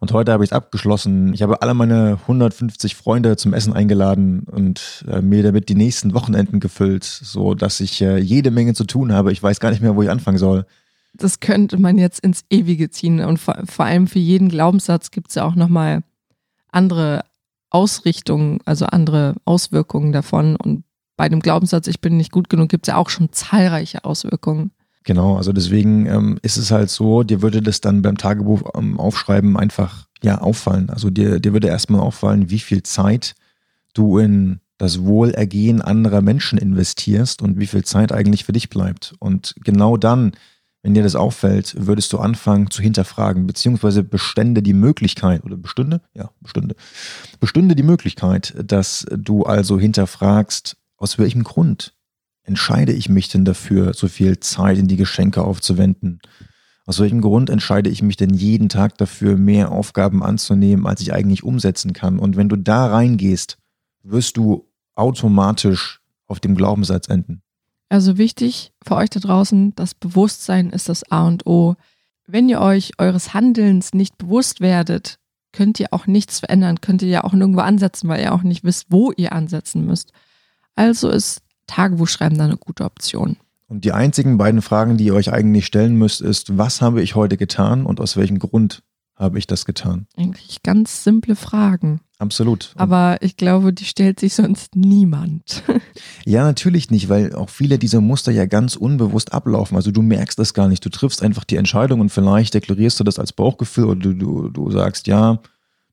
und 0.00 0.12
heute 0.12 0.32
habe 0.32 0.42
ich 0.42 0.50
es 0.50 0.56
abgeschlossen. 0.56 1.34
Ich 1.34 1.42
habe 1.42 1.60
alle 1.60 1.74
meine 1.74 2.18
150 2.22 2.94
Freunde 2.94 3.36
zum 3.36 3.52
Essen 3.52 3.74
eingeladen 3.74 4.44
und 4.50 5.04
äh, 5.06 5.20
mir 5.20 5.42
damit 5.42 5.68
die 5.68 5.74
nächsten 5.74 6.14
Wochenenden 6.14 6.58
gefüllt, 6.58 7.04
so 7.04 7.54
dass 7.54 7.80
ich 7.80 8.00
äh, 8.00 8.16
jede 8.18 8.50
Menge 8.50 8.72
zu 8.72 8.84
tun 8.84 9.12
habe. 9.12 9.30
Ich 9.30 9.42
weiß 9.42 9.60
gar 9.60 9.70
nicht 9.70 9.82
mehr, 9.82 9.96
wo 9.96 10.02
ich 10.02 10.10
anfangen 10.10 10.38
soll 10.38 10.64
das 11.12 11.40
könnte 11.40 11.78
man 11.78 11.98
jetzt 11.98 12.20
ins 12.20 12.44
Ewige 12.50 12.90
ziehen. 12.90 13.20
Und 13.20 13.38
vor, 13.38 13.58
vor 13.66 13.84
allem 13.84 14.06
für 14.06 14.18
jeden 14.18 14.48
Glaubenssatz 14.48 15.10
gibt 15.10 15.28
es 15.28 15.34
ja 15.34 15.44
auch 15.44 15.54
nochmal 15.54 16.02
andere 16.70 17.24
Ausrichtungen, 17.70 18.60
also 18.64 18.86
andere 18.86 19.36
Auswirkungen 19.44 20.12
davon. 20.12 20.56
Und 20.56 20.84
bei 21.16 21.28
dem 21.28 21.40
Glaubenssatz, 21.40 21.86
ich 21.86 22.00
bin 22.00 22.16
nicht 22.16 22.32
gut 22.32 22.48
genug, 22.48 22.68
gibt 22.68 22.86
es 22.86 22.92
ja 22.92 22.96
auch 22.96 23.10
schon 23.10 23.32
zahlreiche 23.32 24.04
Auswirkungen. 24.04 24.72
Genau, 25.04 25.36
also 25.36 25.52
deswegen 25.52 26.06
ähm, 26.06 26.38
ist 26.42 26.58
es 26.58 26.70
halt 26.70 26.90
so, 26.90 27.22
dir 27.22 27.42
würde 27.42 27.62
das 27.62 27.80
dann 27.80 28.02
beim 28.02 28.18
Tagebuch 28.18 28.62
ähm, 28.76 29.00
aufschreiben 29.00 29.56
einfach 29.56 30.06
ja 30.22 30.40
auffallen. 30.40 30.90
Also 30.90 31.10
dir, 31.10 31.40
dir 31.40 31.52
würde 31.52 31.68
erstmal 31.68 32.02
auffallen, 32.02 32.50
wie 32.50 32.58
viel 32.58 32.82
Zeit 32.82 33.34
du 33.94 34.18
in 34.18 34.60
das 34.76 35.04
Wohlergehen 35.04 35.82
anderer 35.82 36.22
Menschen 36.22 36.58
investierst 36.58 37.42
und 37.42 37.58
wie 37.58 37.66
viel 37.66 37.84
Zeit 37.84 38.12
eigentlich 38.12 38.44
für 38.44 38.52
dich 38.52 38.70
bleibt. 38.70 39.14
Und 39.18 39.54
genau 39.62 39.96
dann 39.96 40.32
wenn 40.82 40.94
dir 40.94 41.02
das 41.02 41.14
auffällt, 41.14 41.74
würdest 41.78 42.12
du 42.12 42.18
anfangen 42.18 42.70
zu 42.70 42.82
hinterfragen, 42.82 43.46
beziehungsweise 43.46 44.02
bestände 44.02 44.62
die 44.62 44.72
Möglichkeit, 44.72 45.44
oder 45.44 45.56
bestünde? 45.56 46.00
Ja, 46.14 46.30
bestünde. 46.40 46.74
Bestünde 47.38 47.76
die 47.76 47.82
Möglichkeit, 47.82 48.54
dass 48.64 49.06
du 49.14 49.42
also 49.42 49.78
hinterfragst, 49.78 50.76
aus 50.96 51.18
welchem 51.18 51.44
Grund 51.44 51.94
entscheide 52.42 52.92
ich 52.92 53.08
mich 53.08 53.28
denn 53.28 53.44
dafür, 53.44 53.92
so 53.94 54.08
viel 54.08 54.40
Zeit 54.40 54.78
in 54.78 54.88
die 54.88 54.96
Geschenke 54.96 55.42
aufzuwenden? 55.42 56.20
Aus 56.86 56.98
welchem 56.98 57.20
Grund 57.20 57.50
entscheide 57.50 57.90
ich 57.90 58.02
mich 58.02 58.16
denn 58.16 58.34
jeden 58.34 58.68
Tag 58.68 58.96
dafür, 58.98 59.36
mehr 59.36 59.70
Aufgaben 59.70 60.22
anzunehmen, 60.22 60.86
als 60.86 61.00
ich 61.00 61.12
eigentlich 61.12 61.44
umsetzen 61.44 61.92
kann? 61.92 62.18
Und 62.18 62.36
wenn 62.36 62.48
du 62.48 62.56
da 62.56 62.86
reingehst, 62.86 63.58
wirst 64.02 64.36
du 64.38 64.68
automatisch 64.94 66.00
auf 66.26 66.40
dem 66.40 66.56
Glaubenssatz 66.56 67.08
enden. 67.08 67.42
Also 67.90 68.16
wichtig 68.16 68.72
für 68.86 68.94
euch 68.94 69.10
da 69.10 69.18
draußen, 69.20 69.74
das 69.74 69.94
Bewusstsein 69.94 70.70
ist 70.70 70.88
das 70.88 71.10
A 71.10 71.26
und 71.26 71.44
O. 71.46 71.74
Wenn 72.26 72.48
ihr 72.48 72.60
euch 72.60 72.92
eures 72.98 73.34
Handelns 73.34 73.92
nicht 73.92 74.16
bewusst 74.16 74.60
werdet, 74.60 75.18
könnt 75.52 75.80
ihr 75.80 75.88
auch 75.90 76.06
nichts 76.06 76.38
verändern, 76.38 76.80
könnt 76.80 77.02
ihr 77.02 77.08
ja 77.08 77.24
auch 77.24 77.32
nirgendwo 77.32 77.60
ansetzen, 77.60 78.08
weil 78.08 78.22
ihr 78.22 78.32
auch 78.32 78.44
nicht 78.44 78.62
wisst, 78.62 78.86
wo 78.90 79.10
ihr 79.16 79.32
ansetzen 79.32 79.84
müsst. 79.84 80.12
Also 80.76 81.10
ist 81.10 81.42
Tagebuchschreiben 81.66 82.38
da 82.38 82.44
eine 82.44 82.56
gute 82.56 82.84
Option. 82.84 83.36
Und 83.66 83.84
die 83.84 83.92
einzigen 83.92 84.38
beiden 84.38 84.62
Fragen, 84.62 84.96
die 84.96 85.06
ihr 85.06 85.14
euch 85.14 85.32
eigentlich 85.32 85.66
stellen 85.66 85.96
müsst, 85.96 86.20
ist, 86.20 86.56
was 86.58 86.80
habe 86.80 87.02
ich 87.02 87.16
heute 87.16 87.36
getan 87.36 87.86
und 87.86 88.00
aus 88.00 88.16
welchem 88.16 88.38
Grund 88.38 88.82
habe 89.20 89.38
ich 89.38 89.46
das 89.46 89.66
getan? 89.66 90.06
Eigentlich 90.16 90.62
ganz 90.62 91.04
simple 91.04 91.36
Fragen. 91.36 92.00
Absolut. 92.18 92.72
Aber 92.76 93.18
ich 93.20 93.36
glaube, 93.36 93.72
die 93.72 93.84
stellt 93.84 94.18
sich 94.18 94.34
sonst 94.34 94.76
niemand. 94.76 95.62
ja, 96.24 96.44
natürlich 96.44 96.90
nicht, 96.90 97.08
weil 97.08 97.34
auch 97.34 97.50
viele 97.50 97.78
dieser 97.78 98.00
Muster 98.00 98.32
ja 98.32 98.46
ganz 98.46 98.76
unbewusst 98.76 99.32
ablaufen. 99.32 99.76
Also 99.76 99.90
du 99.90 100.02
merkst 100.02 100.38
das 100.38 100.54
gar 100.54 100.68
nicht. 100.68 100.84
Du 100.84 100.88
triffst 100.88 101.22
einfach 101.22 101.44
die 101.44 101.56
Entscheidung 101.56 102.00
und 102.00 102.10
vielleicht 102.10 102.54
deklarierst 102.54 102.98
du 102.98 103.04
das 103.04 103.18
als 103.18 103.32
Bauchgefühl 103.32 103.84
oder 103.84 104.00
du, 104.00 104.14
du, 104.14 104.48
du 104.48 104.70
sagst, 104.70 105.06
ja, 105.06 105.38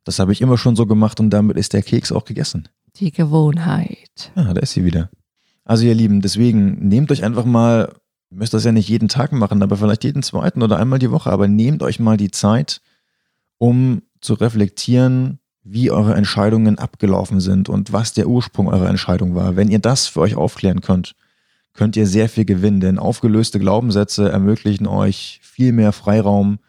das 0.06 0.20
habe 0.20 0.32
ich 0.32 0.42
immer 0.42 0.58
schon 0.58 0.78
so 0.78 0.86
gemacht 0.86 1.20
und 1.20 1.30
damit 1.30 1.58
ist 1.58 1.74
der 1.74 1.84
Keks 1.84 2.14
auch 2.14 2.24
gegessen. 2.24 2.70
Die 2.96 3.12
Gewohnheit. 3.12 4.32
Ja, 4.36 4.54
da 4.54 4.62
ist 4.62 4.72
sie 4.72 4.86
wieder. 4.86 5.10
Also 5.66 5.86
ihr 5.86 5.96
Lieben, 5.96 6.22
deswegen 6.22 6.88
nehmt 6.88 7.12
euch 7.12 7.26
einfach 7.26 7.44
mal, 7.44 7.94
ihr 8.32 8.38
müsst 8.38 8.54
das 8.54 8.64
ja 8.64 8.72
nicht 8.72 8.88
jeden 8.88 9.10
Tag 9.10 9.34
machen, 9.34 9.62
aber 9.62 9.76
vielleicht 9.76 10.06
jeden 10.06 10.24
zweiten 10.24 10.64
oder 10.64 10.78
einmal 10.78 11.00
die 11.00 11.12
Woche, 11.12 11.30
aber 11.30 11.50
nehmt 11.50 11.84
euch 11.84 12.00
mal 12.00 12.16
die 12.16 12.32
Zeit, 12.32 12.80
um 13.58 14.02
zu 14.22 14.34
reflektieren, 14.34 15.40
wie 15.64 15.92
eure 15.92 16.16
Entscheidungen 16.16 16.80
abgelaufen 16.80 17.40
sind 17.40 17.70
und 17.70 17.92
was 17.92 18.14
der 18.14 18.28
Ursprung 18.28 18.68
eurer 18.68 18.90
Entscheidung 18.90 19.36
war. 19.36 19.56
Wenn 19.56 19.70
ihr 19.70 19.80
das 19.80 20.08
für 20.08 20.22
euch 20.22 20.36
aufklären 20.36 20.82
könnt, 20.82 21.16
könnt 21.74 21.96
ihr 21.96 22.08
sehr 22.08 22.30
viel 22.30 22.46
gewinnen, 22.46 22.80
denn 22.80 23.00
aufgelöste 23.00 23.60
Glaubenssätze 23.60 24.30
ermöglichen 24.30 24.88
euch 24.88 25.40
viel 25.44 25.74
mehr 25.74 25.92
Freiraum, 25.92 26.60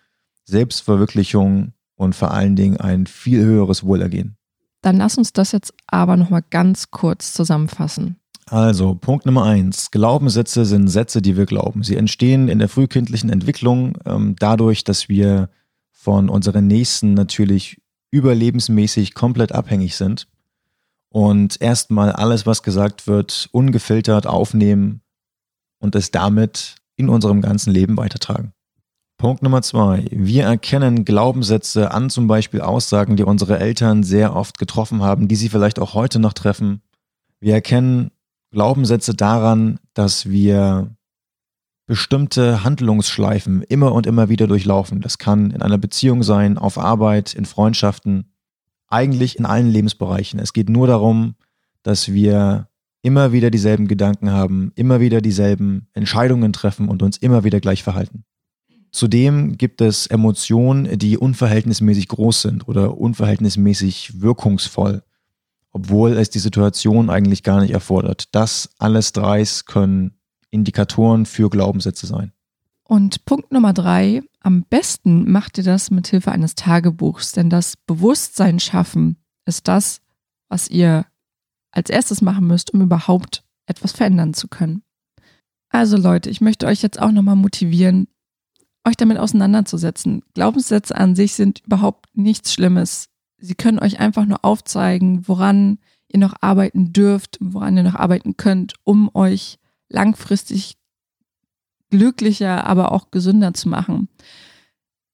Selbstverwirklichung 0.45 1.73
und 1.95 2.15
vor 2.15 2.33
allen 2.33 2.57
Dingen 2.57 2.79
ein 2.79 3.07
viel 3.07 3.45
höheres 3.45 3.85
Wohlergehen. 3.85 4.37
Dann 4.83 4.97
lass 4.97 5.19
uns 5.19 5.33
das 5.33 5.53
jetzt 5.53 5.73
aber 5.87 6.17
nochmal 6.17 6.43
ganz 6.49 6.91
kurz 6.91 7.33
zusammenfassen. 7.33 8.17
Also, 8.47 8.95
Punkt 8.95 9.27
Nummer 9.27 9.45
eins. 9.45 9.91
Glaubenssätze 9.91 10.65
sind 10.65 10.89
Sätze, 10.89 11.21
die 11.21 11.37
wir 11.37 11.45
glauben. 11.45 11.83
Sie 11.83 11.97
entstehen 11.97 12.49
in 12.49 12.59
der 12.59 12.69
frühkindlichen 12.69 13.29
Entwicklung 13.29 13.99
ähm, 14.07 14.37
dadurch, 14.39 14.85
dass 14.85 15.09
wir 15.09 15.51
von 16.09 16.31
unseren 16.31 16.67
Nächsten 16.67 17.13
natürlich 17.13 17.83
überlebensmäßig 18.11 19.13
komplett 19.13 19.53
abhängig 19.53 19.95
sind 19.95 20.27
und 21.11 21.61
erstmal 21.61 22.13
alles, 22.13 22.47
was 22.47 22.63
gesagt 22.63 23.07
wird, 23.07 23.51
ungefiltert 23.53 24.27
aufnehmen 24.27 25.03
und 25.81 25.95
es 25.95 26.11
damit 26.11 26.77
in 26.97 27.11
unserem 27.11 27.43
ganzen 27.43 27.75
Leben 27.75 27.99
weitertragen. 27.99 28.55
Punkt 29.19 29.43
Nummer 29.43 29.61
zwei. 29.61 30.07
Wir 30.11 30.45
erkennen 30.45 31.05
Glaubenssätze 31.05 31.91
an 31.91 32.09
zum 32.09 32.27
Beispiel 32.27 32.63
Aussagen, 32.63 33.17
die 33.17 33.25
unsere 33.25 33.59
Eltern 33.59 34.03
sehr 34.03 34.35
oft 34.35 34.57
getroffen 34.57 35.03
haben, 35.03 35.29
die 35.29 35.37
sie 35.37 35.51
vielleicht 35.51 35.79
auch 35.79 35.93
heute 35.93 36.21
noch 36.21 36.33
treffen. 36.33 36.81
Wir 37.39 37.53
erkennen 37.53 38.13
Glaubenssätze 38.51 39.13
daran, 39.13 39.79
dass 39.93 40.31
wir 40.31 40.89
bestimmte 41.89 42.63
Handlungsschleifen 42.65 43.63
immer 43.63 43.93
und 43.93 44.07
immer 44.07 44.29
wieder 44.29 44.47
durchlaufen. 44.47 45.01
Das 45.01 45.17
kann 45.17 45.51
in 45.51 45.63
einer 45.63 45.79
Beziehung 45.79 46.23
sein, 46.23 46.59
auf 46.59 46.79
Arbeit, 46.79 47.33
in 47.33 47.47
Freundschaften, 47.47 48.31
eigentlich 48.89 49.39
in 49.39 49.47
allen 49.47 49.69
Lebensbereichen. 49.69 50.39
Es 50.39 50.53
geht 50.53 50.69
nur 50.69 50.87
darum, 50.87 51.35
dass 51.83 52.13
wir 52.13 52.69
immer 53.01 53.33
wieder 53.33 53.51
dieselben 53.51 53.89
Gedanken 53.89 54.31
haben, 54.31 54.71
immer 54.75 55.01
wieder 55.01 55.23
dieselben 55.23 55.89
Entscheidungen 55.95 56.53
treffen 56.53 56.91
und 56.91 57.03
uns 57.03 57.17
immer 57.17 57.43
wieder 57.43 57.59
gleich 57.59 57.83
verhalten. 57.83 58.25
Zudem 58.91 59.57
gibt 59.57 59.81
es 59.81 60.07
Emotionen, 60.07 60.99
die 60.99 61.17
unverhältnismäßig 61.17 62.09
groß 62.09 62.43
sind 62.43 62.69
oder 62.69 62.99
unverhältnismäßig 62.99 64.21
wirkungsvoll, 64.21 65.03
obwohl 65.73 66.13
es 66.13 66.29
die 66.29 66.39
Situation 66.39 67.09
eigentlich 67.09 67.43
gar 67.43 67.63
nicht 67.63 67.73
erfordert. 67.73 68.29
Das 68.33 68.69
alles 68.79 69.13
dreis 69.13 69.65
können 69.65 70.18
Indikatoren 70.51 71.27
für 71.27 71.51
Glaubenssätze 71.51 72.07
sein. 72.07 72.33
Und 72.85 73.27
Punkt 73.27 73.53
Nummer 73.53 73.75
drei, 73.75 74.23
am 74.41 74.63
besten 74.63 75.31
macht 75.31 75.59
ihr 75.59 75.65
das 75.65 75.91
mit 75.91 76.07
Hilfe 76.09 76.33
eines 76.33 76.55
Tagebuchs, 76.55 77.33
denn 77.33 77.51
das 77.51 77.77
Bewusstsein 77.77 78.61
schaffen 78.61 79.17
ist 79.45 79.69
das, 79.69 80.01
was 80.49 80.69
ihr 80.69 81.05
als 81.71 81.91
erstes 81.91 82.23
machen 82.23 82.47
müsst, 82.47 82.73
um 82.73 82.81
überhaupt 82.81 83.45
etwas 83.67 83.93
verändern 83.93 84.33
zu 84.33 84.49
können. 84.49 84.83
Also 85.69 85.99
Leute, 85.99 86.31
ich 86.31 86.41
möchte 86.41 86.67
euch 86.67 86.83
jetzt 86.83 86.99
auch 86.99 87.13
nochmal 87.13 87.37
motivieren, 87.37 88.09
euch 88.87 88.97
damit 88.97 89.19
auseinanderzusetzen. 89.19 90.23
Glaubenssätze 90.35 90.97
an 90.97 91.15
sich 91.15 91.35
sind 91.35 91.61
überhaupt 91.67 92.07
nichts 92.15 92.55
Schlimmes. 92.55 93.11
Sie 93.37 93.55
können 93.55 93.79
euch 93.79 94.01
einfach 94.01 94.25
nur 94.25 94.45
aufzeigen, 94.45 95.29
woran 95.29 95.79
ihr 96.09 96.19
noch 96.19 96.35
arbeiten 96.41 96.93
dürft, 96.93 97.37
woran 97.41 97.77
ihr 97.77 97.83
noch 97.83 97.95
arbeiten 97.95 98.37
könnt, 98.37 98.75
um 98.85 99.11
euch 99.15 99.59
langfristig 99.89 100.77
glücklicher, 101.91 102.65
aber 102.67 102.93
auch 102.93 103.11
gesünder 103.11 103.55
zu 103.55 103.69
machen. 103.69 104.09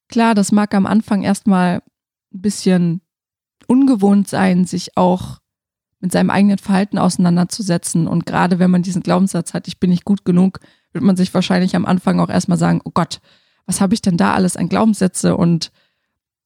Klar, 0.09 0.35
das 0.35 0.53
mag 0.53 0.75
am 0.75 0.87
Anfang 0.87 1.23
erstmal 1.23 1.83
ein 2.33 2.41
bisschen 2.41 3.01
ungewohnt 3.67 4.29
sein, 4.29 4.65
sich 4.65 4.97
auch 4.97 5.39
mit 6.01 6.13
seinem 6.13 6.31
eigenen 6.31 6.59
Verhalten 6.59 6.99
auseinanderzusetzen. 6.99 8.07
Und 8.07 8.27
gerade 8.27 8.59
wenn 8.59 8.71
man 8.71 8.83
diesen 8.83 9.03
Glaubenssatz 9.03 9.55
hat, 9.55 9.69
ich 9.69 9.81
bin 9.81 9.91
nicht 9.91 10.05
gut 10.05 10.25
genug, 10.25 10.61
wird 10.93 11.05
man 11.05 11.17
sich 11.17 11.33
wahrscheinlich 11.33 11.75
am 11.77 11.87
Anfang 11.87 12.21
auch 12.21 12.29
erstmal 12.29 12.59
sagen, 12.59 12.81
oh 12.85 12.91
Gott, 12.93 13.21
was 13.67 13.81
habe 13.81 13.95
ich 13.95 14.03
denn 14.03 14.17
da 14.17 14.35
alles 14.35 14.57
an 14.57 14.69
Glaubenssätze 14.69 15.37
und 15.37 15.73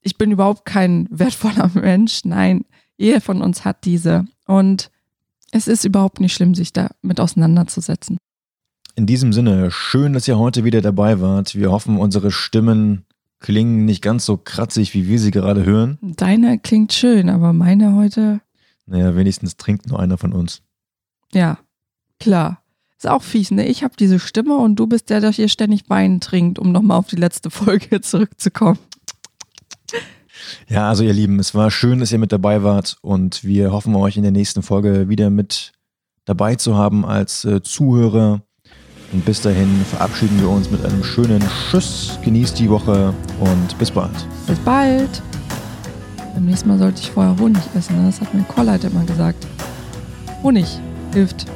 ich 0.01 0.17
bin 0.17 0.31
überhaupt 0.31 0.65
kein 0.65 1.09
wertvoller 1.11 1.71
Mensch. 1.75 2.25
Nein, 2.25 2.65
jeder 2.97 3.21
von 3.21 3.43
uns 3.43 3.65
hat 3.65 3.85
diese. 3.85 4.27
Und 4.47 4.91
es 5.51 5.69
ist 5.69 5.85
überhaupt 5.85 6.21
nicht 6.21 6.35
schlimm, 6.35 6.55
sich 6.55 6.73
damit 6.73 7.21
auseinanderzusetzen. 7.21 8.19
In 8.95 9.07
diesem 9.07 9.33
Sinne, 9.33 9.71
schön, 9.71 10.13
dass 10.13 10.27
ihr 10.27 10.39
heute 10.39 10.65
wieder 10.65 10.81
dabei 10.81 11.21
wart. 11.21 11.55
Wir 11.55 11.71
hoffen, 11.71 11.99
unsere 11.99 12.31
Stimmen 12.31 13.05
klingen 13.39 13.85
nicht 13.85 14.03
ganz 14.03 14.25
so 14.25 14.37
kratzig, 14.37 14.95
wie 14.95 15.07
wir 15.07 15.19
sie 15.21 15.31
gerade 15.31 15.65
hören. 15.65 15.99
Deine 16.03 16.59
klingt 16.59 16.93
schön, 16.93 17.29
aber 17.31 17.53
meine 17.53 17.95
heute. 17.95 18.41
Naja, 18.87 19.15
wenigstens 19.15 19.57
trinkt 19.57 19.89
nur 19.89 20.01
einer 20.01 20.19
von 20.19 20.33
uns. 20.33 20.63
Ja, 21.33 21.59
klar. 22.19 22.63
Ist 22.97 23.07
auch 23.07 23.23
fies, 23.23 23.53
ne? 23.53 23.67
Ich 23.67 23.85
habe 23.85 23.95
diese 23.97 24.19
Stimme 24.19 24.57
und 24.57 24.75
du 24.75 24.89
bist 24.89 25.09
der, 25.09 25.21
der 25.21 25.31
hier 25.31 25.49
ständig 25.49 25.89
Wein 25.89 26.19
trinkt, 26.19 26.59
um 26.59 26.73
nochmal 26.73 26.99
auf 26.99 27.07
die 27.07 27.17
letzte 27.17 27.51
Folge 27.51 28.01
zurückzukommen. 28.01 28.81
Ja, 30.69 30.89
also 30.89 31.05
ihr 31.05 31.13
Lieben, 31.13 31.39
es 31.39 31.55
war 31.55 31.71
schön, 31.71 32.01
dass 32.01 32.13
ihr 32.13 32.19
mit 32.19 32.33
dabei 32.33 32.63
wart 32.63 32.97
und 33.01 33.45
wir 33.45 33.73
hoffen 33.73 33.95
euch 33.95 34.17
in 34.17 34.23
der 34.23 34.33
nächsten 34.33 34.63
Folge 34.63 35.09
wieder 35.09 35.31
mit 35.31 35.73
dabei 36.25 36.55
zu 36.55 36.77
haben 36.77 37.05
als 37.05 37.45
äh, 37.45 37.63
Zuhörer. 37.63 38.43
Und 39.13 39.25
bis 39.25 39.41
dahin 39.41 39.85
verabschieden 39.89 40.39
wir 40.41 40.51
uns 40.51 40.71
mit 40.71 40.85
einem 40.85 41.03
schönen 41.03 41.43
Tschüss. 41.71 42.19
Genießt 42.23 42.59
die 42.59 42.69
Woche 42.69 43.15
und 43.41 43.79
bis 43.79 43.91
bald. 43.91 44.13
Bis 44.47 44.59
bald. 44.59 45.23
Beim 46.35 46.45
nächsten 46.45 46.69
Mal 46.69 46.79
sollte 46.79 47.01
ich 47.01 47.11
vorher 47.11 47.37
Honig 47.39 47.63
essen. 47.75 47.97
Ne? 47.97 48.07
Das 48.07 48.21
hat 48.21 48.33
mein 48.35 48.47
Chorleiter 48.47 48.89
immer 48.89 49.05
gesagt. 49.05 49.47
Honig 50.43 50.79
hilft, 51.15 51.47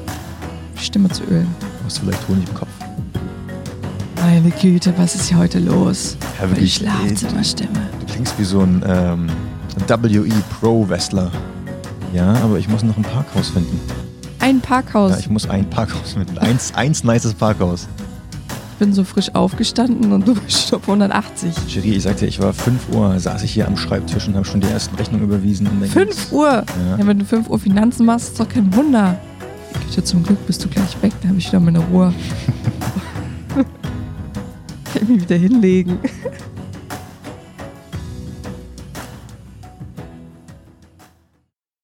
die 0.75 0.85
Stimme 0.85 1.11
zu 1.11 1.25
ölen. 1.25 1.55
Du 1.61 1.85
hast 1.85 1.99
vielleicht 1.99 2.27
Honig 2.29 2.49
im 2.49 2.55
Kopf. 2.55 2.82
Meine 4.25 4.51
Güte, 4.53 4.95
was 4.99 5.17
ist 5.17 5.29
hier 5.29 5.39
heute 5.39 5.59
los? 5.59 6.17
Ja, 6.39 6.47
die 6.47 6.53
wirklich, 6.53 6.77
Schlafzimmerstimme. 6.77 7.81
Du 7.99 8.07
klingst 8.13 8.39
wie 8.39 8.45
so 8.45 8.61
ein 8.61 8.81
ähm, 8.87 9.29
WE 9.89 10.31
Pro-Wrestler. 10.61 11.29
Ja, 12.13 12.35
aber 12.35 12.57
ich 12.57 12.69
muss 12.69 12.85
noch 12.85 12.97
ein 12.97 13.03
Parkhaus 13.03 13.49
finden. 13.49 13.81
Ein 14.39 14.61
Parkhaus. 14.61 15.11
Ja, 15.11 15.19
ich 15.19 15.29
muss 15.29 15.51
ein 15.51 15.69
Parkhaus 15.69 16.13
finden. 16.13 16.39
Eins, 16.39 16.73
eins 16.77 17.03
nices 17.03 17.35
Parkhaus. 17.35 17.89
Ich 18.75 18.79
bin 18.79 18.93
so 18.93 19.03
frisch 19.03 19.35
aufgestanden 19.35 20.13
und 20.13 20.29
du 20.29 20.35
bist 20.37 20.69
schon 20.69 20.79
auf 20.79 20.89
180. 20.89 21.55
Cherie, 21.67 21.95
ich 21.97 22.05
sagte, 22.05 22.25
ich 22.25 22.41
war 22.41 22.53
5 22.53 22.91
Uhr, 22.91 23.19
saß 23.19 23.43
ich 23.43 23.51
hier 23.51 23.67
am 23.67 23.77
Schreibtisch 23.77 24.29
und 24.29 24.37
habe 24.37 24.45
schon 24.45 24.61
die 24.61 24.69
ersten 24.69 24.95
Rechnungen 24.95 25.25
überwiesen. 25.25 25.69
5 25.85 26.31
Uhr? 26.31 26.49
Ja. 26.49 26.65
ja. 26.97 27.07
wenn 27.07 27.19
du 27.19 27.25
5 27.25 27.51
Uhr 27.51 27.59
Finanzen 27.59 28.07
machst, 28.07 28.29
ist 28.29 28.41
doch 28.41 28.49
kein 28.49 28.73
Wunder. 28.77 29.19
Ja, 29.97 30.05
zum 30.05 30.23
Glück 30.23 30.47
bist 30.47 30.65
du 30.65 30.69
gleich 30.69 30.97
weg, 31.03 31.13
dann 31.21 31.31
habe 31.31 31.41
ich 31.41 31.49
wieder 31.49 31.59
meine 31.59 31.81
Ruhe. 31.81 32.15
Mich 35.09 35.23
wieder 35.23 35.37
hinlegen. 35.37 35.99